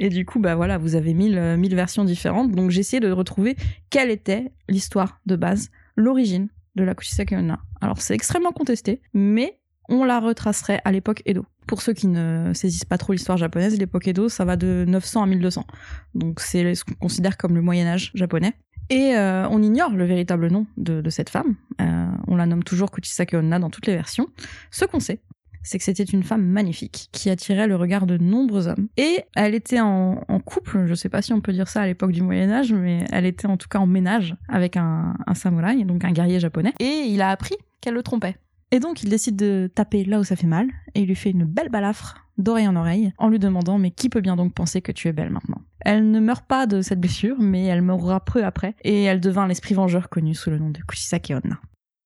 [0.00, 2.52] Et du coup bah voilà, vous avez mille, euh, mille versions différentes.
[2.52, 3.56] Donc j'ai essayé de retrouver
[3.90, 7.58] quelle était l'histoire de base, l'origine de la Kuchisake Onna.
[7.80, 11.46] Alors c'est extrêmement contesté, mais on la retracerait à l'époque Edo.
[11.66, 15.22] Pour ceux qui ne saisissent pas trop l'histoire japonaise, l'époque Edo, ça va de 900
[15.22, 15.66] à 1200.
[16.14, 18.54] Donc c'est ce qu'on considère comme le Moyen Âge japonais.
[18.88, 21.56] Et euh, on ignore le véritable nom de, cette femme.
[21.80, 24.28] Euh, on la nomme toujours Kuchisake dans toutes les versions.
[24.70, 25.20] Ce qu'on sait,
[25.64, 28.86] c'est que c'était une femme magnifique qui attirait le regard de nombreux hommes.
[28.96, 32.12] Et elle était en, couple, je sais pas si on peut dire ça à l'époque
[32.12, 35.84] du Moyen Âge, mais elle était en tout cas en ménage avec un, un samouraï,
[35.84, 36.72] donc un guerrier japonais.
[36.78, 38.36] Et il a appris qu'elle le trompait.
[38.72, 41.30] Et donc il décide de taper là où ça fait mal, et il lui fait
[41.30, 44.82] une belle balafre d'oreille en oreille, en lui demandant mais qui peut bien donc penser
[44.82, 45.62] que tu es belle maintenant?
[45.80, 49.46] Elle ne meurt pas de cette blessure, mais elle mourra peu après, et elle devint
[49.46, 51.60] l'esprit vengeur connu sous le nom de Kushisake Onna.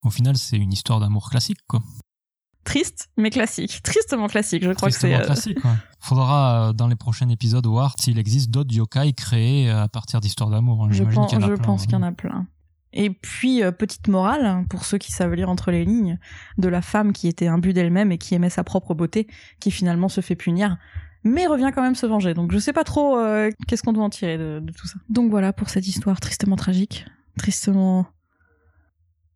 [0.04, 1.80] Au final, c'est une histoire d'amour classique, quoi.
[2.62, 3.80] Triste, mais classique.
[3.82, 5.22] Tristement classique, je crois Tristement que c'est...
[5.22, 5.76] euh, classique, quoi.
[5.98, 10.20] Faudra, euh, dans les prochains épisodes, voir s'il existe d'autres yokai créés euh, à partir
[10.20, 10.84] d'histoires d'amour.
[10.84, 10.88] hein.
[10.90, 11.32] Je qu'il y pense
[11.82, 11.86] hein.
[11.86, 12.46] qu'il y en a plein.
[12.92, 16.18] Et puis, euh, petite morale, hein, pour ceux qui savent lire entre les lignes,
[16.58, 19.28] de la femme qui était imbue d'elle-même et qui aimait sa propre beauté,
[19.60, 20.76] qui finalement se fait punir,
[21.22, 22.34] mais revient quand même se venger.
[22.34, 24.98] Donc je sais pas trop euh, qu'est-ce qu'on doit en tirer de, de tout ça.
[25.08, 27.06] Donc voilà pour cette histoire tristement tragique
[27.38, 28.06] tristement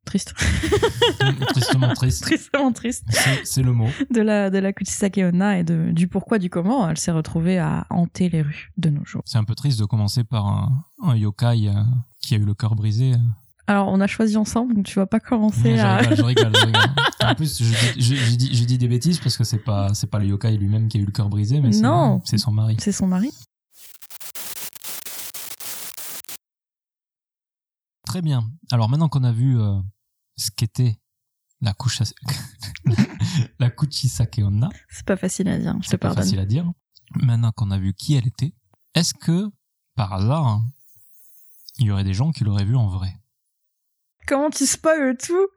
[0.05, 0.35] triste,
[1.49, 2.23] Tristement triste.
[2.27, 3.89] tristement triste C'est c'est le mot.
[4.11, 7.59] de la de la Kuchisake Onna et de, du pourquoi du comment elle s'est retrouvée
[7.59, 9.23] à hanter les rues de nos jours.
[9.25, 11.83] C'est un peu triste de commencer par un, un yokai euh,
[12.21, 13.13] qui a eu le cœur brisé.
[13.67, 16.03] Alors on a choisi ensemble, donc tu vas pas commencer à.
[16.03, 16.83] je rigole, je rigole.
[17.25, 20.89] En plus, je dis des bêtises parce que c'est pas, c'est pas le yokai lui-même
[20.89, 21.79] qui a eu le cœur brisé, mais c'est-
[22.39, 22.77] son mari.
[22.79, 23.31] C'est son mari.
[28.07, 28.45] Très bien.
[28.71, 29.81] Alors maintenant qu'on a vu euh,
[30.37, 31.01] ce qu'était
[31.61, 32.13] la Kusha-
[33.59, 36.25] la Kuchisake Onna, C'est pas facile à dire, je te c'est pas pardonne.
[36.25, 36.71] facile à dire.
[37.17, 38.55] Maintenant qu'on a vu qui elle était,
[38.95, 39.51] est-ce que
[39.95, 40.65] par hasard, hein,
[41.79, 43.15] il y aurait des gens qui l'auraient vue en vrai?
[44.27, 45.49] Comment tu spoil tout?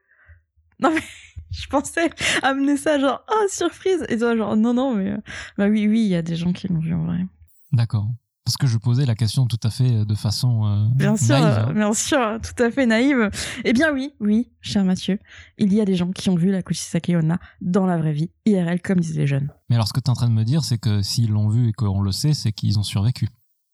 [0.79, 1.01] Non mais
[1.51, 2.09] je pensais
[2.43, 5.17] amener ça genre oh surprise et toi genre non non mais euh,
[5.57, 7.25] bah oui oui il y a des gens qui l'ont vu en vrai.
[7.71, 8.07] D'accord.
[8.47, 11.45] Parce que je posais la question tout à fait de façon euh, Bien sûr, naïve,
[11.45, 11.73] euh, hein.
[11.73, 13.29] bien sûr, tout à fait naïve.
[13.65, 15.19] Eh bien oui, oui, cher Mathieu,
[15.57, 18.31] il y a des gens qui ont vu la Kuchisake Onna dans la vraie vie,
[18.45, 19.51] IRL comme disaient les jeunes.
[19.69, 21.49] Mais alors ce que tu es en train de me dire, c'est que s'ils l'ont
[21.49, 23.27] vu et qu'on le sait, c'est qu'ils ont survécu.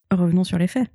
[0.09, 0.89] Revenons sur les faits.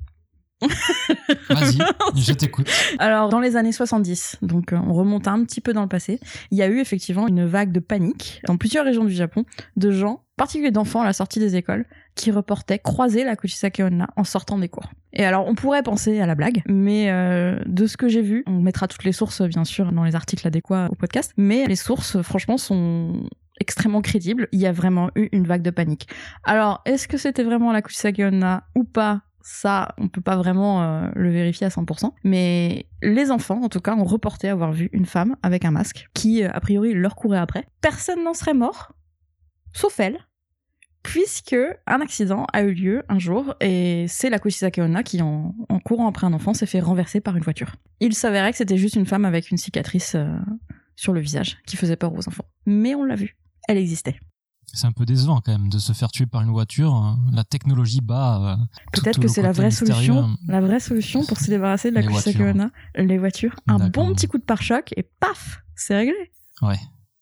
[0.60, 1.78] Vas-y,
[2.20, 2.68] je t'écoute.
[2.98, 6.18] Alors, dans les années 70, donc euh, on remonte un petit peu dans le passé,
[6.50, 9.44] il y a eu effectivement une vague de panique dans plusieurs régions du Japon
[9.76, 13.80] de gens, en particulier d'enfants à la sortie des écoles, qui reportaient croiser la Kuchisake
[13.80, 14.90] Onna en sortant des cours.
[15.12, 18.42] Et alors, on pourrait penser à la blague, mais euh, de ce que j'ai vu,
[18.46, 21.76] on mettra toutes les sources bien sûr dans les articles adéquats au podcast, mais les
[21.76, 23.28] sources, franchement, sont
[23.60, 24.48] extrêmement crédibles.
[24.52, 26.08] Il y a vraiment eu une vague de panique.
[26.44, 30.82] Alors, est-ce que c'était vraiment la Kuchisake Onna ou pas ça, on peut pas vraiment
[30.82, 32.12] euh, le vérifier à 100%.
[32.24, 36.08] Mais les enfants, en tout cas, ont reporté avoir vu une femme avec un masque
[36.14, 37.66] qui, euh, a priori, leur courait après.
[37.80, 38.92] Personne n'en serait mort,
[39.72, 40.18] sauf elle,
[41.02, 45.54] puisque un accident a eu lieu un jour et c'est la Kuchisake Onna qui, en,
[45.84, 47.76] courant après un enfant, s'est fait renverser par une voiture.
[48.00, 50.36] Il s'avérait que c'était juste une femme avec une cicatrice euh,
[50.96, 52.44] sur le visage qui faisait peur aux enfants.
[52.66, 53.36] Mais on l'a vue.
[53.68, 54.18] Elle existait.
[54.72, 56.92] C'est un peu décevant quand même de se faire tuer par une voiture.
[56.94, 57.18] hein.
[57.32, 58.38] La technologie bat.
[58.60, 62.02] euh, Peut-être que c'est la vraie solution, la vraie solution pour se débarrasser de la.
[62.50, 62.70] Onna.
[62.94, 66.14] Les voitures, un bon petit coup de pare-choc et paf, c'est réglé.
[66.62, 66.78] Ouais.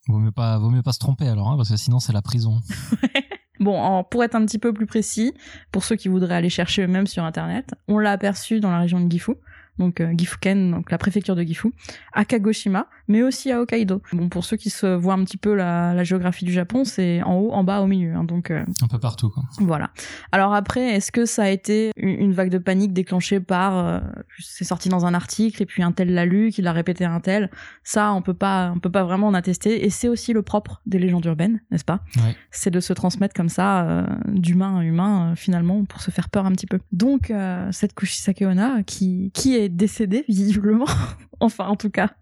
[0.08, 2.22] Vaut mieux pas, vaut mieux pas se tromper alors, hein, parce que sinon c'est la
[2.22, 2.60] prison.
[3.58, 5.32] Bon, en- pour être un petit peu plus précis,
[5.72, 9.00] pour ceux qui voudraient aller chercher eux-mêmes sur internet, on l'a aperçu dans la région
[9.00, 9.32] de Gifu,
[9.78, 11.72] donc euh, Gifuken, donc la préfecture de Gifu,
[12.12, 14.02] à Kagoshima, mais aussi à Hokkaido.
[14.12, 17.22] Bon, pour ceux qui se voient un petit peu la, la géographie du Japon, c'est
[17.22, 19.30] en haut, en bas, au milieu, hein, donc euh, Un peu partout.
[19.30, 19.44] Quoi.
[19.60, 19.90] Voilà.
[20.32, 24.00] Alors après, est-ce que ça a été une vague de panique déclenchée par euh,
[24.38, 27.12] c'est sorti dans un article et puis un tel l'a lu, qu'il l'a répété à
[27.12, 27.50] un tel?
[27.84, 29.84] Ça, on peut pas, on peut pas vraiment en attester.
[29.84, 32.00] Et c'est aussi le propre des légendes urbaines, n'est-ce pas?
[32.16, 32.36] Ouais.
[32.50, 36.28] C'est de se transmettre comme ça euh, d'humain à humain euh, finalement pour se faire
[36.28, 36.78] peur un petit peu.
[36.92, 40.86] Donc euh, cette Kushisake Onna qui qui est décédée visiblement,
[41.40, 42.12] enfin en tout cas.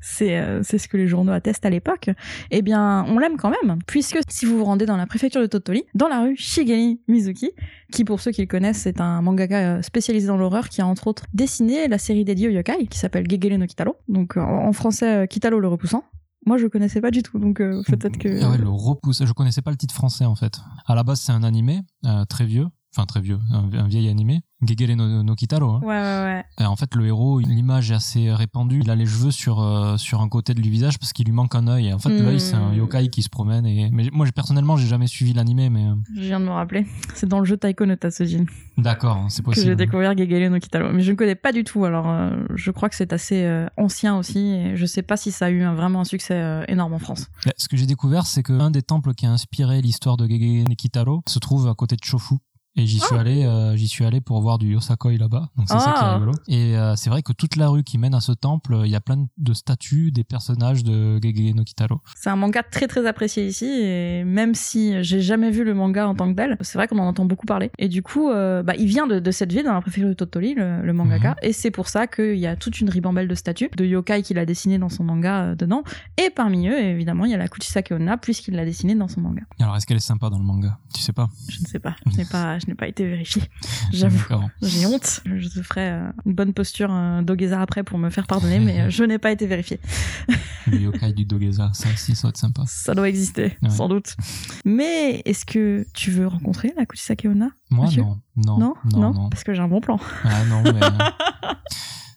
[0.00, 2.10] C'est euh, c'est ce que les journaux attestent à l'époque
[2.50, 5.46] eh bien, on l'aime quand même, puisque si vous vous rendez dans la préfecture de
[5.46, 7.50] Tottori, dans la rue Shigeri Mizuki,
[7.92, 10.86] qui pour ceux qui le connaissent, c'est un mangaka euh, spécialisé dans l'horreur qui a
[10.86, 14.40] entre autres dessiné la série dédiée au yokai, qui s'appelle Gegele no Kitaro, donc euh,
[14.40, 16.04] en français Kitaro le repoussant.
[16.44, 18.42] Moi, je connaissais pas du tout, donc peut-être que...
[18.42, 19.24] Ah ouais, le repousse.
[19.24, 20.58] Je connaissais pas le titre français en fait.
[20.86, 21.82] À la base, c'est un animé
[22.28, 25.70] très vieux, enfin très vieux, un, un vieil animé, Gegele no, no Kitaro.
[25.70, 25.80] hein.
[25.82, 26.44] Ouais, ouais, ouais.
[26.60, 28.80] Et en fait, le héros, l'image est assez répandue.
[28.82, 31.54] Il a les cheveux sur euh, sur un côté du visage parce qu'il lui manque
[31.54, 31.92] un œil.
[31.92, 32.22] En fait, Hmm.
[32.24, 33.66] l'œil, c'est un yokai qui se promène.
[33.66, 36.86] Et mais moi, personnellement, j'ai jamais suivi l'animé, mais euh, Je viens de me rappeler.
[37.14, 38.44] C'est dans le jeu Taiko no Tatsujin
[38.78, 39.76] d'accord, hein, c'est que j'ai possible.
[39.76, 40.92] découvert Gegele no Kitaro.
[40.92, 43.66] Mais je ne connais pas du tout, alors euh, je crois que c'est assez euh,
[43.76, 46.94] ancien aussi, et je sais pas si ça a eu un- vraiment un succès énorme
[46.94, 47.26] en France.
[47.56, 50.74] Ce que j'ai découvert, c'est qu'un des temples qui a inspiré l'histoire de Gegele no
[50.74, 52.36] Kitaro se trouve à côté de Chofu.
[52.74, 55.50] Et j'y suis allé, euh, j'y suis allé pour voir du Yosakoi là-bas.
[55.56, 56.14] Donc c'est ça qui est Ah.
[56.14, 56.32] rigolo.
[56.48, 58.94] Et euh, c'est vrai que toute la rue qui mène à ce temple, il y
[58.96, 62.00] a plein de statues des personnages de Gegele no Kitaro.
[62.16, 66.08] C'est un manga très très apprécié ici et même si j'ai jamais vu le manga
[66.08, 67.70] en tant que tel, c'est vrai qu'on en entend beaucoup parler.
[67.78, 70.14] Et du coup, euh, bah, il vient de, de cette ville dans la préfecture de
[70.14, 71.34] Tottori, le, le mangaka, Mhm.
[71.42, 74.38] et c'est pour ça qu'il y a toute une ribambelle de statues de yokai qu'il
[74.38, 75.82] a dessiné dans son manga dedans.
[76.16, 79.20] Et parmi eux, évidemment, il y a la Kuchisake Onna puisqu'il l'a dessiné dans son
[79.20, 79.42] manga.
[79.60, 80.78] Alors est-ce qu'elle est sympa dans le manga?
[80.94, 81.28] Tu sais pas?
[81.48, 83.42] Je ne sais pas, je n'ai pas, je n'ai pas été vérifié.
[83.92, 84.22] J'avoue.
[84.62, 85.20] J'ai honte.
[85.24, 88.80] Je te ferai euh, une bonne posture euh, d'Ogeza après pour me faire pardonner, mais
[88.82, 89.80] euh, je n'ai pas été vérifié.
[90.68, 92.62] Le yokai du Dogeza, ça aussi, ça va être sympa.
[92.66, 93.70] Ça doit exister, Ouais.
[93.70, 94.16] sans doute.
[94.64, 97.24] Mais est-ce que tu veux rencontrer la Kuchisake
[97.70, 98.20] Moi, non.
[98.36, 99.28] Non, non, non, non?
[99.28, 99.98] Parce que j'ai un bon plan.
[100.24, 100.80] Ah non, mais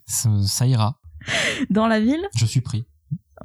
[0.05, 0.99] ça, ça ira.
[1.69, 2.85] Dans la ville, Je suis pris.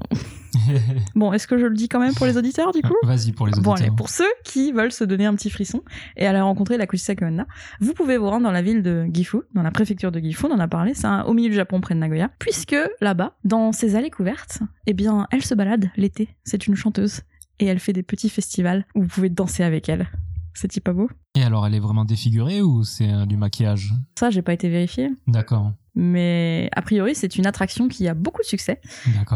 [1.15, 3.47] Bon, est-ce que je le dis quand même pour les auditeurs du coup Vas-y pour
[3.47, 3.77] les Bon, auditeurs.
[3.89, 5.83] allez, pour ceux qui veulent se donner un petit frisson
[6.17, 6.87] et aller rencontrer la
[7.23, 7.47] Onna,
[7.81, 10.53] vous pouvez vous rendre dans la ville de Gifu, dans la préfecture de Gifu, on
[10.53, 13.97] en a parlé, c'est au milieu du Japon, près de Nagoya, puisque là-bas, dans ces
[13.97, 17.23] allées couvertes, eh bien, elle se balade l'été, c'est une chanteuse,
[17.59, 20.09] et elle fait des petits festivals où vous pouvez danser avec elle.
[20.53, 21.09] C'est-il pas beau?
[21.37, 23.93] Et alors, elle est vraiment défigurée ou c'est euh, du maquillage?
[24.19, 28.43] Ça, j'ai pas été vérifié, D'accord, mais a priori, c'est une attraction qui a beaucoup
[28.43, 28.81] de succès.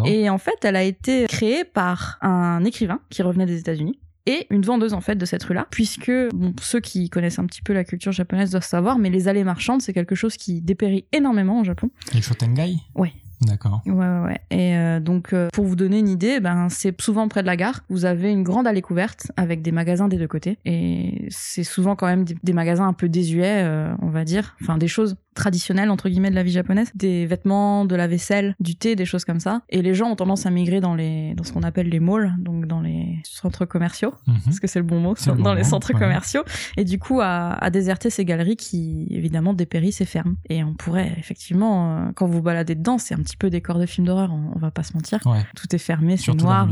[0.05, 4.47] Et en fait, elle a été créée par un écrivain qui revenait des États-Unis et
[4.51, 7.73] une vendeuse en fait de cette rue-là, puisque bon, ceux qui connaissent un petit peu
[7.73, 11.61] la culture japonaise doivent savoir, mais les allées marchandes c'est quelque chose qui dépérit énormément
[11.61, 11.91] au Japon.
[12.15, 12.77] Les Shotengai?
[12.95, 13.13] Ouais.
[13.41, 13.83] D'accord.
[13.85, 14.41] Ouais, ouais, ouais.
[14.51, 17.57] Et euh, donc, euh, pour vous donner une idée, ben, c'est souvent près de la
[17.57, 17.83] gare.
[17.91, 20.59] Vous avez une grande allée couverte avec des magasins des deux côtés.
[20.65, 24.57] Et c'est souvent quand même des, des magasins un peu désuets, euh, on va dire.
[24.63, 26.91] Enfin, des choses traditionnelles, entre guillemets, de la vie japonaise.
[26.95, 29.63] Des vêtements, de la vaisselle, du thé, des choses comme ça.
[29.69, 32.35] Et les gens ont tendance à migrer dans, les, dans ce qu'on appelle les malls,
[32.39, 34.15] donc dans les centres commerciaux.
[34.27, 34.37] Mhm.
[34.49, 35.99] Est-ce que c'est le bon mot le Dans bon les centres ouais.
[35.99, 36.43] commerciaux.
[36.77, 40.35] Et du coup, à, à déserter ces galeries qui, évidemment, dépérissent et ferment.
[40.49, 43.87] Et on pourrait, effectivement, euh, quand vous baladez dedans, c'est un petit peu décor de
[43.87, 45.21] film d'horreur, on, on va pas se mentir.
[45.27, 45.45] Ouais.
[45.57, 46.69] Tout est fermé, c'est noir.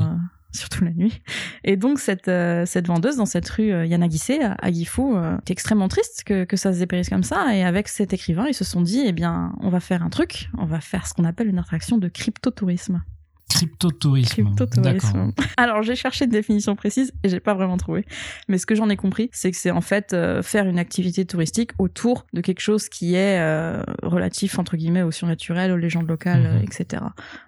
[0.53, 1.23] Euh, Surtout la nuit.
[1.65, 5.37] Et donc, cette, euh, cette vendeuse dans cette rue euh, Yanagise, à, à Gifu, euh,
[5.49, 7.55] extrêmement triste que, que ça se dépérisse comme ça.
[7.55, 10.49] Et avec cet écrivain, ils se sont dit, eh bien, on va faire un truc,
[10.59, 13.03] on va faire ce qu'on appelle une attraction de cryptotourisme.
[13.53, 14.55] Cryptotourisme.
[14.57, 15.33] Cryptotourisme.
[15.57, 18.05] Alors j'ai cherché une définition précise et j'ai pas vraiment trouvé.
[18.49, 21.25] Mais ce que j'en ai compris, c'est que c'est en fait euh, faire une activité
[21.25, 26.09] touristique autour de quelque chose qui est euh, relatif entre guillemets aux surnaturels, aux légendes
[26.09, 26.47] locales, Mhm.
[26.47, 27.03] euh, etc.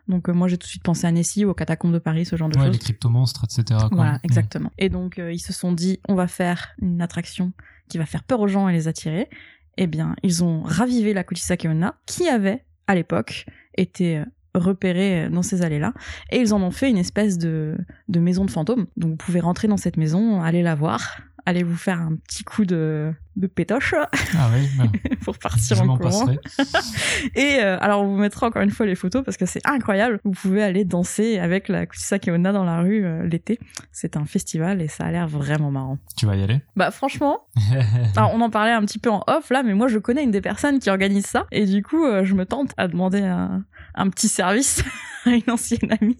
[0.08, 2.36] Donc euh, moi j'ai tout de suite pensé à Nessie, aux catacombes de Paris, ce
[2.36, 2.72] genre de Ouais, choses.
[2.74, 3.62] les cryptomonstres, etc.
[3.80, 3.88] quoi.
[3.92, 4.20] Voilà, Mm.
[4.24, 4.70] exactement.
[4.78, 7.52] Et donc ils se sont dit, on va faire une attraction
[7.88, 9.28] qui va faire peur aux gens et les attirer.
[9.76, 11.24] Eh bien, ils ont ravivé la
[11.64, 13.44] Onna, qui avait, à l'époque,
[13.76, 14.22] été
[14.56, 15.92] euh, repérée dans ces allées-là.
[16.30, 17.76] Et ils en ont fait une espèce de,
[18.08, 18.86] de maison de fantôme.
[18.96, 22.44] Donc vous pouvez rentrer dans cette maison, aller la voir, aller vous faire un petit
[22.44, 23.94] coup de, de pétoche
[24.36, 24.88] Ah oui,
[25.24, 26.26] pour partir en courant.
[27.34, 30.20] Et euh, alors, on vous mettra encore une fois les photos parce que c'est incroyable.
[30.24, 33.58] Vous pouvez aller danser avec la Kuchisake Onna dans la rue euh, l'été.
[33.92, 35.98] C'est un festival et ça a l'air vraiment marrant.
[36.16, 36.60] Tu vas y aller?
[36.76, 37.46] Bah franchement,
[38.16, 40.30] alors on en parlait un petit peu en off là, mais moi je connais une
[40.30, 43.64] des personnes qui organise ça et du coup euh, je me tente à demander un,
[43.94, 44.82] un petit service
[45.26, 46.16] à une ancienne amie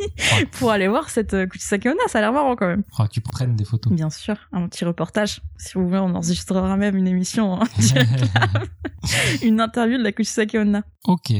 [0.52, 2.02] pour aller voir cette Kuchisake Onna.
[2.08, 2.82] Ça a l'air marrant quand même.
[2.84, 3.92] Que tu prennes des photos.
[3.92, 5.40] Bien sûr, un petit reportage.
[5.56, 8.30] Si vous voulez, on enregistrera même une émission, en direct,
[9.42, 10.82] une interview de la Kuchisake Onna.
[11.04, 11.32] ok.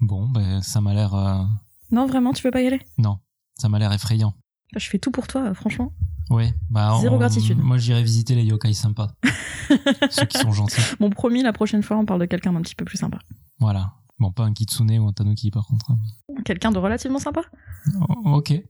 [0.00, 1.14] Bon, ben ça m'a l'air.
[1.14, 1.42] euh,
[1.92, 2.80] Non, vraiment, tu veux pas y aller?
[2.98, 3.18] Non,
[3.58, 4.34] ça m'a l'air effrayant.
[4.72, 5.92] Bah, Je fais tout pour toi, franchement.
[6.30, 6.96] Ouais, bah.
[7.00, 7.58] Zéro on- gratitude.
[7.58, 9.12] Moi, j'irai visiter les yokai sympas.
[10.10, 10.80] Ceux qui sont gentils.
[10.98, 13.18] Bon, promis, la prochaine fois, on parle de quelqu'un d'un petit peu plus sympa.
[13.60, 13.92] Voilà.
[14.18, 15.90] Bon, pas un kitsune ou un tanuki par contre.
[15.90, 15.98] hein.
[16.44, 17.42] Quelqu'un de relativement sympa?
[18.08, 18.60] O- ok.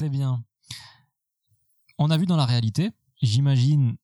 [0.00, 0.42] Très bien.
[1.98, 2.88] On a vu dans la réalité,
[3.20, 3.96] j'imagine,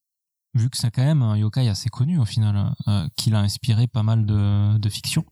[0.52, 3.86] vu que c'est quand même un yokai assez connu au final, euh, qu'il a inspiré
[3.86, 5.24] pas mal de, de fiction.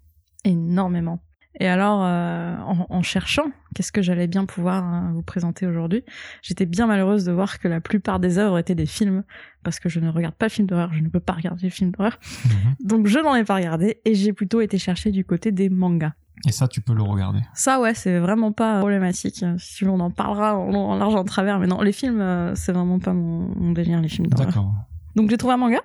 [0.42, 1.22] Énormément.
[1.60, 6.02] Et alors, euh, en, en cherchant, qu'est-ce que j'allais bien pouvoir euh, vous présenter aujourd'hui
[6.40, 9.22] J'étais bien malheureuse de voir que la plupart des œuvres étaient des films,
[9.64, 11.70] parce que je ne regarde pas le film d'horreur, je ne peux pas regarder le
[11.70, 12.18] film d'horreur.
[12.46, 12.76] Mhm.
[12.80, 16.14] Donc je n'en ai pas regardé, et j'ai plutôt été chercher du côté des mangas.
[16.46, 17.40] Et ça, tu peux le regarder.
[17.54, 19.44] Ça, ouais, c'est vraiment pas problématique.
[19.58, 22.54] Si tu veux, on en parlera en, large, en travers, mais non, les films, euh,
[22.54, 24.46] c'est vraiment pas mon, mon délire, les films d'horreur.
[24.46, 24.72] D'accord.
[25.14, 25.80] Donc j'ai trouvé un manga,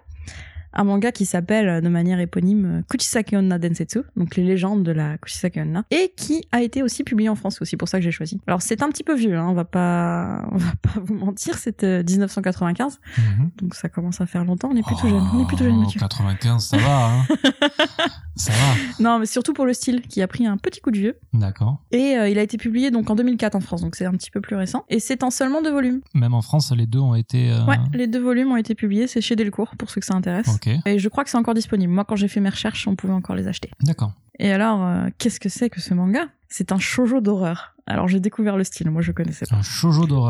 [0.73, 4.83] un manga qui s'appelle euh, de manière éponyme euh, Kuchisake Onna Densetsu, donc les légendes
[4.83, 7.87] de la Kuchisake Onna, et qui a été aussi publié en France, c'est aussi pour
[7.87, 8.39] ça que j'ai choisi.
[8.47, 11.57] Alors c'est un petit peu vieux, hein, on va pas, on va pas vous mentir,
[11.57, 13.51] c'était 1995, Mhm.
[13.61, 14.69] donc ça commence à faire longtemps.
[14.71, 15.99] On est plutôt jeune, on est plutôt jeune, Oh, Mathieu.
[15.99, 17.25] 95, ça va, hein
[18.35, 19.03] Ça va.
[19.03, 21.83] Non, mais surtout pour le style qui a pris un petit coup de vieux, D'accord.
[21.91, 24.31] et euh, il a été publié donc en 2004 en France, donc c'est un petit
[24.31, 25.99] peu plus récent, et c'est en seulement deux volumes.
[26.13, 27.51] Même en France, les deux ont été.
[27.51, 30.13] euh, Ouais, les deux volumes ont été publiés, c'est chez Delcourt pour ceux que ça
[30.15, 30.47] intéresse.
[30.85, 31.91] Et je crois que c'est encore disponible.
[31.93, 33.71] Moi, quand j'ai fait mes recherches, on pouvait encore les acheter.
[33.81, 34.13] D'accord.
[34.39, 36.27] Et alors, euh, qu'est-ce que c'est que ce manga?
[36.47, 37.75] C'est un shoujo d'horreur.
[37.85, 39.57] Alors, j'ai découvert le style, moi je connaissais pas.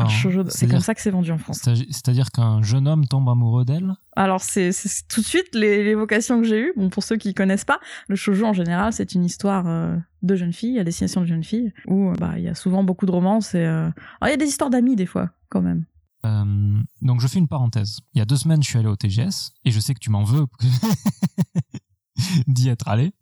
[0.06, 0.50] Un shoujo d'horreur.
[0.52, 1.60] C'est comme ça que c'est vendu en France.
[1.62, 3.92] c'est- C'est-à-dire qu'un jeune homme tombe amoureux d'elle?
[4.16, 4.70] Alors, c'est
[5.08, 6.72] tout de suite les- l'évocation que j'ai eue.
[6.76, 10.34] Bon, pour ceux qui connaissent pas, le shoujo en général, c'est une histoire euh, de
[10.36, 13.06] jeunes filles, à destination de jeunes filles, où euh, bah il y a souvent beaucoup
[13.06, 13.84] de romances et euh...
[13.84, 15.84] alors, il y a des histoires d'amis des fois, quand même.
[16.26, 18.00] Euh, donc je fais une parenthèse.
[18.14, 20.10] Il y a deux semaines, je suis allé au TGS et je sais que tu
[20.10, 20.46] m'en veux
[22.46, 23.12] d'y être allé.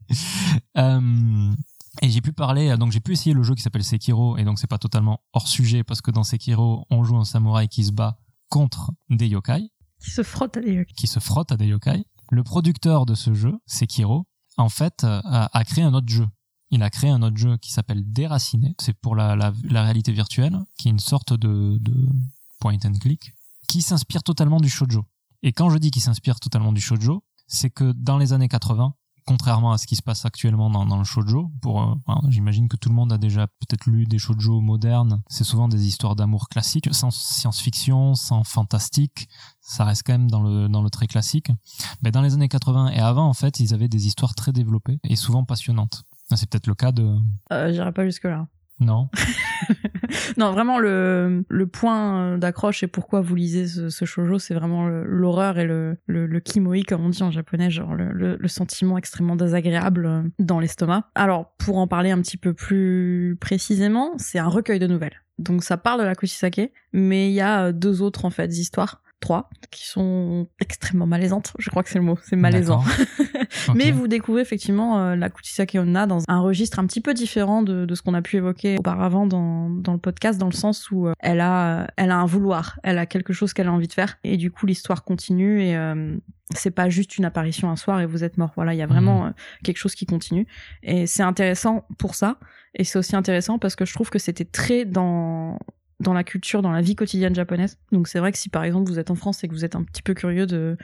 [0.77, 1.53] Euh,
[2.03, 4.59] et j'ai pu parler, donc j'ai pu essayer le jeu qui s'appelle Sekiro et donc
[4.59, 7.93] c'est pas totalement hors sujet parce que dans Sekiro, on joue un samouraï qui se
[7.93, 8.19] bat
[8.49, 9.71] contre des yokai.
[10.03, 10.95] Qui se frotte à des yokai.
[10.95, 12.05] qui se frotte à des yokai.
[12.31, 14.27] Le producteur de ce jeu, Sekiro,
[14.59, 16.27] en fait, euh, a, a créé un autre jeu.
[16.71, 18.75] Il a créé un autre jeu qui s'appelle Déraciné.
[18.81, 22.09] C'est pour la, la, la réalité virtuelle, qui est une sorte de, de
[22.59, 23.35] point and click,
[23.69, 25.05] qui s'inspire totalement du shoujo.
[25.43, 28.95] Et quand je dis qu'il s'inspire totalement du shoujo, c'est que dans les années 80,
[29.29, 32.89] contrairement à ce qui se passe actuellement dans, le shoujo, pour, euh, j'imagine que tout
[32.89, 35.23] le monde a déjà peut-être lu des shoujo modernes.
[35.29, 39.29] C'est souvent des histoires d'amour classiques, sans science-fiction, sans fantastique.
[39.61, 41.51] Ça reste quand même dans le, dans le très classique.
[42.03, 44.99] Mais dans les années 80 et avant, en fait, ils avaient des histoires très développées
[45.05, 46.05] et souvent passionnantes.
[46.35, 47.15] C'est peut-être le cas de...
[47.53, 48.47] Euh, J'irai pas jusque-là.
[48.81, 49.09] Non
[50.37, 54.89] non, vraiment, le, le point d'accroche et pourquoi vous lisez ce, ce shoujo, c'est vraiment
[54.89, 58.49] l'horreur et le, le, le kimoi, comme on dit en japonais, genre le, le, le
[58.49, 61.09] sentiment extrêmement désagréable dans l'estomac.
[61.15, 65.23] Alors, pour en parler un petit peu plus précisément, c'est un recueil de nouvelles.
[65.39, 69.03] Donc, ça parle de la Kushisake, mais il y a deux autres, en fait, histoires.
[69.21, 71.53] Trois, qui sont extrêmement malaisantes.
[71.59, 72.85] Je crois que c'est le mot, c'est malaisant.
[73.75, 77.63] Mais vous découvrez effectivement euh, la Kuchisake Onna dans un registre un petit peu différent
[77.63, 80.91] de, de ce qu'on a pu évoquer auparavant dans, dans le podcast, dans le sens
[80.91, 83.73] où euh, elle a, euh, elle a un vouloir, elle a quelque chose qu'elle a
[83.73, 86.17] envie de faire, et du coup l'histoire continue et euh,
[86.55, 88.53] c'est pas juste une apparition un soir et vous êtes mort.
[88.57, 89.31] Voilà, il y a vraiment euh,
[89.63, 90.47] quelque chose qui continue
[90.83, 92.39] et c'est intéressant pour ça.
[92.75, 95.59] Et c'est aussi intéressant parce que je trouve que c'était très dans
[96.01, 97.77] dans la culture, dans la vie quotidienne japonaise.
[97.91, 99.75] Donc c'est vrai que si par exemple vous êtes en France et que vous êtes
[99.75, 100.77] un petit peu curieux de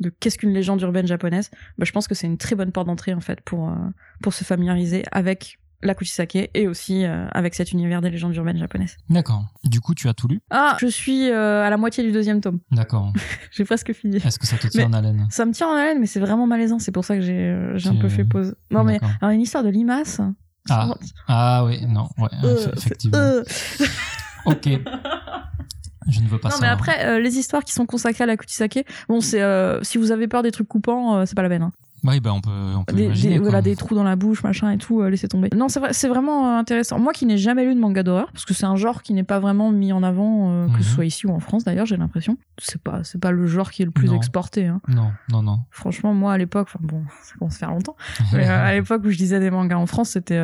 [0.00, 2.86] de qu'est-ce qu'une légende urbaine japonaise, bah, je pense que c'est une très bonne porte
[2.86, 3.74] d'entrée en fait pour euh,
[4.22, 8.56] pour se familiariser avec la Kuchisake et aussi euh, avec cet univers des légendes urbaines
[8.58, 8.96] japonaises.
[9.10, 9.44] D'accord.
[9.64, 10.40] Du coup, tu as tout lu?
[10.50, 12.60] Ah, je suis euh, à la moitié du deuxième tome.
[12.70, 13.12] D'accord.
[13.50, 14.16] J'ai presque fini.
[14.18, 15.26] Est-ce que ça te tient Mais- en haleine?
[15.30, 16.78] Ça me tient en haleine, mais c'est vraiment malaisant.
[16.78, 18.54] C'est pour ça que j'ai euh, un peu fait pause.
[18.70, 20.20] Non mais alors une histoire de limace.
[20.70, 20.94] Ah,
[21.26, 23.18] ah oui, non, ouais, eff- effectivement.
[23.18, 23.42] euh.
[24.46, 24.68] Ok.
[26.08, 26.72] Je ne veux pas Non mais savoir.
[26.72, 30.10] après euh, les histoires qui sont consacrées à la Kuchisake, bon c'est euh, si vous
[30.10, 31.62] avez peur des trucs coupants, euh, c'est pas la peine.
[31.62, 31.72] hein.
[32.04, 33.34] Oui, bah on peut, on peut des, imaginer.
[33.34, 33.50] des- quoi.
[33.50, 35.48] voilà, des trous dans la bouche, machin et tout, laissez tomber.
[35.54, 36.98] Non, c'est vrai, c'est vraiment intéressant.
[36.98, 39.22] Moi qui n'ai jamais lu de manga d'horreur, parce que c'est un genre qui n'est
[39.22, 40.94] pas vraiment mis en avant, que ce Mhm.
[40.96, 42.36] soit ici ou en France d'ailleurs, j'ai l'impression.
[42.58, 44.16] C'est pas, c'est pas le genre qui est le plus Non.
[44.16, 44.66] exporté.
[44.66, 44.80] Hein.
[44.88, 45.60] Non, non, non.
[45.70, 47.94] Franchement, moi à l'époque, enfin bon, ça commence à faire longtemps,
[48.32, 50.40] mais à l'époque où je lisais des mangas en France, c'était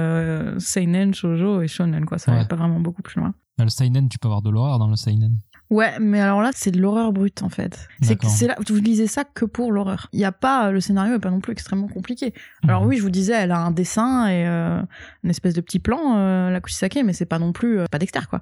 [0.59, 2.19] seinen, shoujo et shonen, quoi.
[2.19, 2.39] Ça Ouais.
[2.39, 3.35] allait pas vraiment beaucoup plus loin.
[3.59, 5.39] Le seinen, tu peux avoir de l'horreur dans le seinen.
[5.71, 7.89] Ouais, mais alors là, c'est de l'horreur brute en fait.
[8.01, 10.09] C'est que c'est là, vous lisez ça que pour l'horreur.
[10.15, 12.33] Il y a pas, le scénario est pas non plus extrêmement compliqué.
[12.63, 12.89] Alors Mhm.
[12.89, 14.81] oui, je vous disais, elle a un dessin et euh,
[15.25, 17.99] une espèce de petit plan, euh, la Kushisake, mais c'est pas non plus, euh, pas
[17.99, 18.41] Dexter quoi.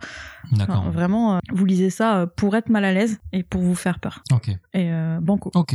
[0.53, 0.81] D'accord.
[0.83, 3.75] Enfin, vraiment, euh, vous lisez ça euh, pour être mal à l'aise et pour vous
[3.75, 4.23] faire peur.
[4.33, 4.49] Ok.
[4.49, 5.51] Et euh, banco.
[5.57, 5.75] Ok.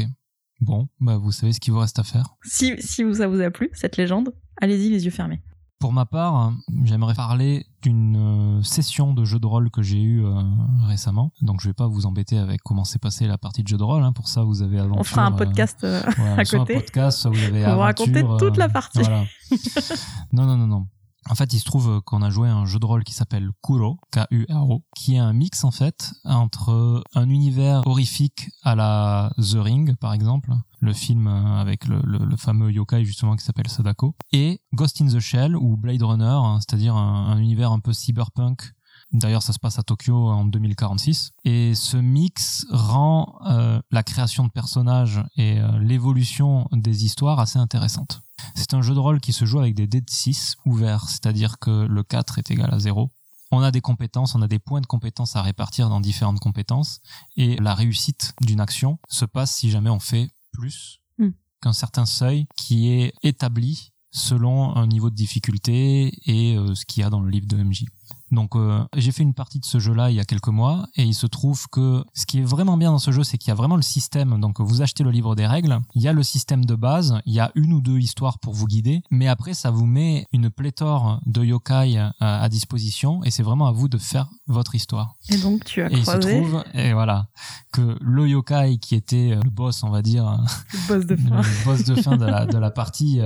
[0.61, 2.35] Bon, bah vous savez ce qu'il vous reste à faire.
[2.43, 4.31] Si, si ça vous a plu, cette légende,
[4.61, 5.41] allez-y les yeux fermés.
[5.81, 6.53] Pour ma part,
[6.83, 10.39] j'aimerais parler d'une euh, session de jeu de rôle que j'ai eue euh,
[10.85, 11.31] récemment.
[11.41, 13.83] Donc je vais pas vous embêter avec comment s'est passée la partie de jeu de
[13.83, 14.03] rôle.
[14.03, 14.13] hein.
[14.13, 14.99] Pour ça, vous avez aventure.
[14.99, 15.83] On fera un euh, podcast.
[15.83, 16.03] euh,
[16.37, 16.75] à côté.
[16.75, 18.99] un podcast, vous avez vous aventure, raconter toute euh, la partie.
[18.99, 19.23] Voilà.
[20.31, 20.87] non, non, non, non.
[21.29, 23.99] En fait, il se trouve qu'on a joué un jeu de rôle qui s'appelle Kuro,
[24.11, 29.95] K-U-R-O, qui est un mix en fait entre un univers horrifique à la The Ring,
[29.97, 32.01] par exemple, le film avec le,
[32.37, 36.59] fameux yokai justement qui s'appelle Sadako, et Ghost in the Shell ou Blade Runner, hein,
[36.59, 38.73] c'est-à-dire un univers un peu cyberpunk.
[39.13, 41.31] D'ailleurs, ça se passe à Tokyo en 2046.
[41.43, 47.59] Et ce mix rend euh, la création de personnages et euh, l'évolution des histoires assez
[47.59, 48.21] intéressante.
[48.55, 51.59] C'est un jeu de rôle qui se joue avec des dés de 6 ouverts, c'est-à-dire
[51.59, 53.11] que le 4 est égal à 0.
[53.51, 57.01] On a des compétences, on a des points de compétences à répartir dans différentes compétences,
[57.35, 61.29] et la réussite d'une action se passe si jamais on fait plus Mm.
[61.61, 67.01] qu'un certain seuil qui est établi selon un niveau de difficulté et euh, ce qu'il
[67.01, 67.85] y a dans le livre de MJ.
[68.31, 71.03] Donc euh, j'ai fait une partie de ce jeu-là il y a quelques mois et
[71.03, 73.51] il se trouve que ce qui est vraiment bien dans ce jeu, c'est qu'il y
[73.51, 74.39] a vraiment le système.
[74.39, 77.33] Donc vous achetez le livre des règles, il y a le système de base, il
[77.33, 80.49] y a une ou deux histoires pour vous guider, mais après ça vous met une
[80.49, 85.15] pléthore de yokai euh, à disposition et c'est vraiment à vous de faire votre histoire.
[85.29, 87.27] Et donc tu as Et il se croisé trouve, et voilà,
[87.73, 91.41] que le yokai qui était euh, le boss, on va dire, le boss de fin.
[91.41, 93.19] le boss de fin de la, de la partie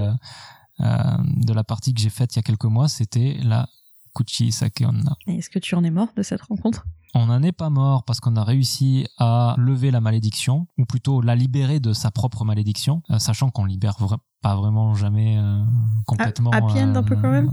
[0.82, 3.70] euh, de la partie que j'ai faite il y a quelques mois, c'était la
[4.16, 5.16] Kuchi Sakeonna.
[5.28, 6.86] Et Est-ce que tu en es mort de cette rencontre?
[7.18, 11.22] On n'en est pas mort parce qu'on a réussi à lever la malédiction, ou plutôt
[11.22, 15.63] la libérer de sa propre malédiction, euh, sachant qu'on libère vra- pas vraiment jamais euh,
[16.05, 16.51] complètement.
[16.51, 17.49] happy end un peu quand même?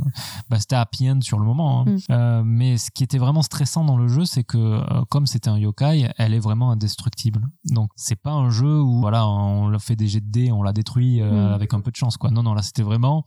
[0.50, 1.82] Bah, C'était happy end sur le moment.
[1.82, 1.84] hein.
[1.92, 1.98] Mm.
[2.10, 5.48] Euh, mais ce qui était vraiment stressant dans le jeu, c'est que euh, comme c'était
[5.48, 7.46] un yokai, elle est vraiment indestructible.
[7.66, 10.72] Donc c'est pas un jeu où voilà on fait des jets de dés, on l'a
[10.72, 11.54] détruit euh, Mm.
[11.54, 12.16] avec un peu de chance.
[12.16, 12.32] quoi.
[12.32, 13.24] Non, non, là c'était vraiment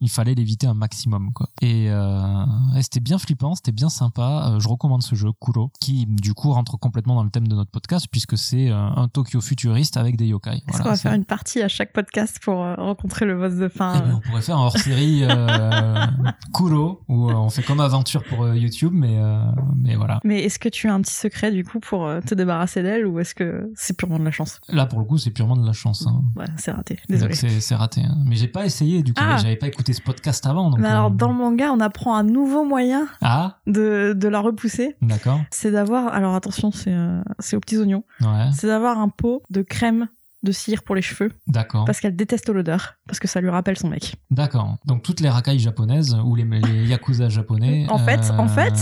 [0.00, 1.48] il fallait l'éviter un maximum quoi.
[1.62, 2.44] Et, euh,
[2.76, 4.50] et c'était bien flippant, c'était bien sympa.
[4.56, 7.54] Euh, je recommande ce jeu Kuro, qui du coup rentre complètement dans le thème de
[7.54, 10.50] notre podcast puisque c'est euh, un Tokyo futuriste avec des yokai.
[10.50, 13.54] Est-ce Voilà, qu'on va faire une partie à chaque podcast pour euh, rencontrer le boss
[13.54, 16.06] de fin Eh ben, on pourrait faire un hors-série euh,
[16.54, 19.38] Kuro où on fait comme aventure pour YouTube, mais euh,
[19.76, 20.20] mais voilà.
[20.24, 23.18] Mais est-ce que tu as un petit secret du coup pour te débarrasser d'elle ou
[23.20, 24.60] est-ce que c'est purement de la chance?
[24.68, 26.06] Là pour le coup c'est purement de la chance.
[26.06, 26.22] Hein.
[26.36, 26.98] Ouais, c'est raté.
[27.08, 27.34] Désolé.
[27.34, 28.02] C'est raté.
[28.02, 28.18] hein.
[28.26, 29.22] Mais j'ai pas essayé du coup.
[29.24, 29.36] Ah.
[29.38, 30.70] J'avais pas écouté ce podcast avant.
[30.70, 34.28] Donc, Mais alors, euh, dans le manga, on apprend un nouveau moyen Ah de, de
[34.28, 34.96] la repousser.
[35.02, 35.40] d'accord.
[35.50, 37.20] C'est d'avoir, alors attention, c'est euh,
[37.54, 38.48] aux petits oignons, Ouais.
[38.52, 40.08] c'est d'avoir un pot de crème
[40.42, 41.86] de cire pour les cheveux D'accord.
[41.86, 44.14] parce qu'elle déteste l'odeur, parce que ça lui rappelle son mec.
[44.30, 44.76] D'accord.
[44.84, 47.86] Donc toutes les racailles japonaises ou les, les yakuza japonais.
[47.88, 48.76] En fait- en fait,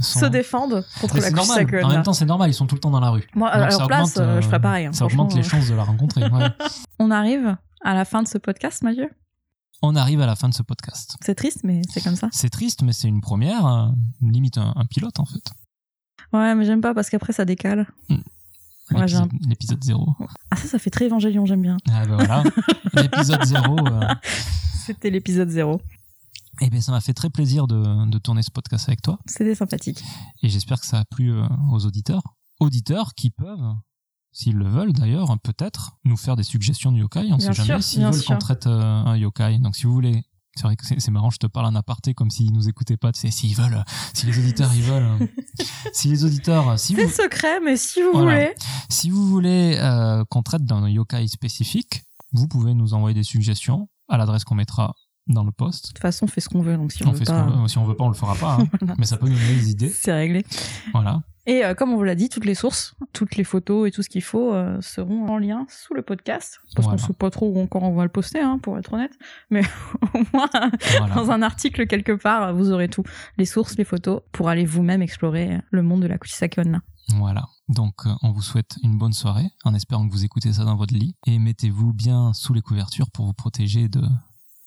[0.00, 1.66] sont- Se défendent contre Mais la normal.
[1.82, 2.50] En même temps, c'est normal.
[2.50, 3.26] Ils sont tout le temps dans la rue.
[3.34, 4.86] Moi, à leur place, augmente, euh, je ferais pareil.
[4.86, 6.22] hein, ça augmente les chances de la rencontrer.
[6.22, 6.46] ouais.
[7.00, 9.08] On arrive à la fin de ce podcast, Mathieu?
[9.82, 11.16] On arrive à la fin de ce podcast.
[11.20, 12.28] C'est triste, mais c'est comme ça.
[12.32, 13.88] C'est triste, mais c'est une première, euh,
[14.22, 15.52] limite un, un pilote en fait.
[16.32, 17.86] Ouais, mais j'aime pas parce qu'après ça décale.
[18.10, 20.16] Ouais, j'ai L'épisode l'épisode 0.
[20.50, 21.76] Ah ça, ça fait très évangélion, j'aime bien.
[21.90, 22.42] Ah ben voilà.
[22.94, 23.86] L'épisode 0.
[23.86, 24.14] euh,
[24.86, 25.80] C'était l'épisode 0.
[26.62, 29.18] eh ben ça m'a fait très plaisir de, de tourner ce podcast avec toi.
[29.26, 30.02] C'était sympathique.
[30.42, 32.22] Et j'espère que ça a plu euh, aux auditeurs.
[32.60, 33.74] Auditeurs qui peuvent,
[34.38, 37.20] s'ils le veulent d'ailleurs, peut-être nous faire des suggestions de yokai.
[37.32, 39.58] On Bien sait jamais s'ils veulent qu'on traite euh, un yokai.
[39.58, 40.22] Donc si vous voulez.
[40.56, 43.12] C'est vrai que c'est marrant, je te parle en aparté comme s'ils nous écoutaient pas.
[43.12, 43.82] Tu sais, s'ils veulent, euh,
[44.12, 45.26] si les auditeurs ils veulent, euh,
[45.92, 48.26] si les auditeurs, euh, si C'est vous, secret, mais si vous Voilà.
[48.32, 48.54] voulez.
[48.88, 53.88] si vous voulez euh, qu'on traite d'un yokai spécifique, vous pouvez nous envoyer des suggestions
[54.08, 54.94] à l'adresse qu'on mettra
[55.28, 55.84] dans le post.
[55.84, 57.42] De toute façon, on fait ce qu'on veut, donc si on, On veut fait pas,
[57.44, 57.68] qu'on veut.
[57.68, 58.54] Si on veut pas, on le fera pas.
[58.60, 58.66] hein.
[58.80, 58.94] Voilà.
[58.98, 59.90] Mais ça peut nous donner des idées.
[59.90, 60.44] c'est réglé.
[60.92, 61.22] Voilà.
[61.50, 64.02] Et euh, comme on vous l'a dit, toutes les sources, toutes les photos et tout
[64.02, 66.60] ce qu'il faut euh, seront en lien sous le podcast.
[66.74, 67.00] Parce Voilà.
[67.00, 69.12] qu'on sait pas trop où encore on va le poster, hein, pour être honnête.
[69.48, 69.62] Mais
[70.14, 70.50] au moins,
[70.98, 71.14] Voilà.
[71.14, 73.02] dans un article quelque part, vous aurez tout.
[73.38, 76.80] Les sources, les photos, pour aller vous-même explorer le monde de la Kuchisakon.
[77.16, 77.46] Voilà.
[77.70, 80.76] Donc, euh, on vous souhaite une bonne soirée en espérant que vous écoutez ça dans
[80.76, 81.16] votre lit.
[81.26, 84.02] Et mettez-vous bien sous les couvertures pour vous protéger de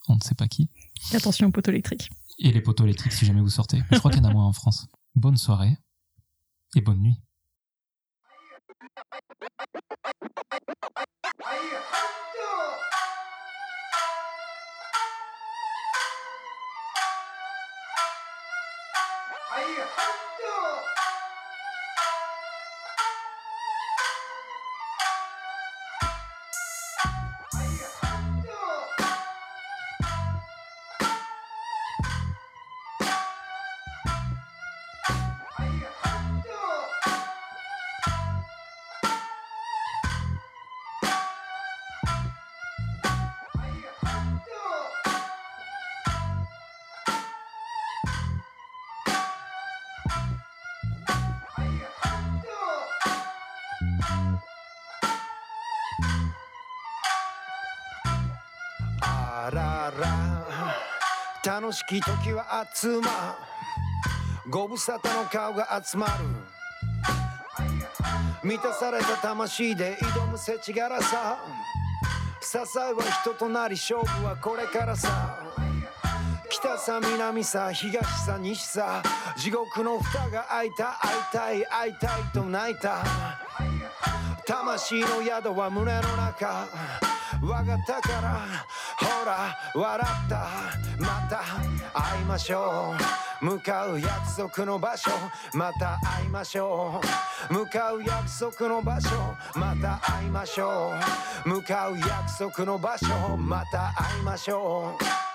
[0.08, 0.72] on ne sait pas qui.
[1.14, 2.10] Et attention aux poteaux électriques.
[2.40, 3.84] Et les poteaux électriques si jamais vous sortez.
[3.92, 4.88] Je crois qu'il y en a moins en France.
[5.14, 5.78] Bonne soirée
[6.76, 7.22] et bonne nuit.
[19.54, 20.31] あ
[61.82, 63.36] しき時は集ま
[64.50, 66.14] ご無沙汰の顔が集まる
[68.44, 71.44] 満たされた魂で挑む世知辛さ
[72.42, 75.40] 支えは人となり勝負はこれからさ
[76.50, 79.02] 北さ南さ東さ西さ
[79.38, 83.04] 地獄の蓋が開いた会いたい会いたいと泣いた
[84.46, 86.68] 魂の宿は胸の中
[87.42, 88.46] わかったから
[88.98, 90.36] ほら笑った。
[91.00, 91.44] また
[91.94, 92.94] 会いましょ
[93.42, 93.46] う。
[93.46, 95.10] 向かう約束の場所。
[95.54, 97.02] また会いましょ
[97.50, 97.54] う。
[97.54, 99.10] 向かう約束の場所。
[99.56, 100.94] また会いましょ
[101.46, 101.50] う。
[101.50, 105.31] 向かう約束の場所また会いましょう。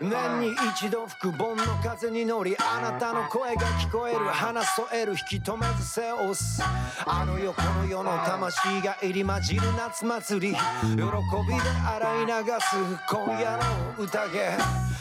[0.00, 6.62] 年に一度吹く盆の風に乗りあなたの声が聞こえる話し添える引き止めず背を押す
[7.06, 11.10] あの世この世の魂が入り混じる夏祭り喜びで
[11.86, 12.76] 洗い流す
[13.08, 14.56] 今夜の宴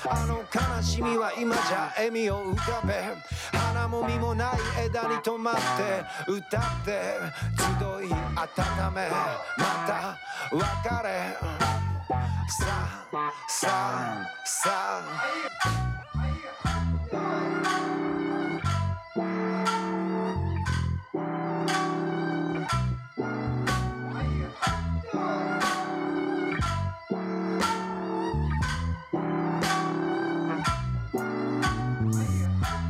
[0.09, 2.93] あの悲しみは今じゃ笑みを浮かべ。
[3.73, 7.01] 花も実もない枝に止まって歌って
[7.57, 10.17] 集い温めまた
[10.51, 15.03] 別れさあさあさあ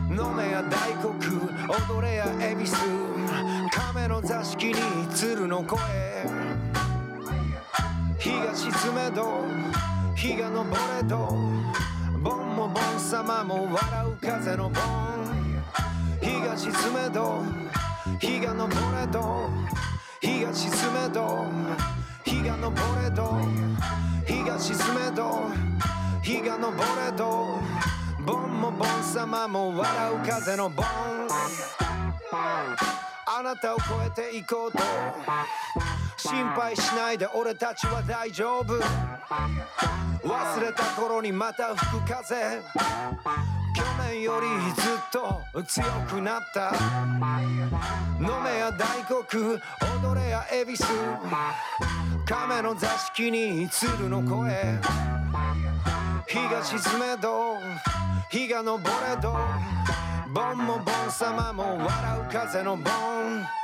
[0.09, 1.13] 飲めや大黒
[1.95, 2.75] 踊れや恵比寿
[3.71, 4.73] 亀の座敷に
[5.13, 5.79] 鶴の声
[9.13, 9.45] ど
[10.15, 10.63] 日が昇
[11.01, 11.17] れど
[12.23, 15.63] ボンもボン様も笑う風のボン
[16.19, 17.43] 日が沈めど
[18.19, 18.67] 日が昇
[18.99, 19.49] れど
[20.19, 21.45] 日が沈めど
[22.25, 23.39] 日が昇れど
[24.25, 25.47] 日が沈めど
[26.23, 26.71] 日が昇
[27.11, 27.59] れど
[28.25, 30.85] ボンもボン様も笑う風のボン
[33.25, 34.79] あなたを超えていこうと。
[36.23, 38.79] 心配しないで俺たちは大丈夫。
[40.25, 42.61] 忘れた頃にまた吹く風。
[43.75, 44.47] 去年より
[44.81, 46.73] ずっと強くなった。
[48.21, 49.59] 飲めや大黒
[50.01, 50.85] 踊れや恵比寿。
[52.25, 54.79] 亀の座敷に鶴の声。
[56.25, 57.57] 日が沈めど
[58.31, 59.37] 日が昇れど。
[60.33, 63.62] ボンもボン様も笑う風のボン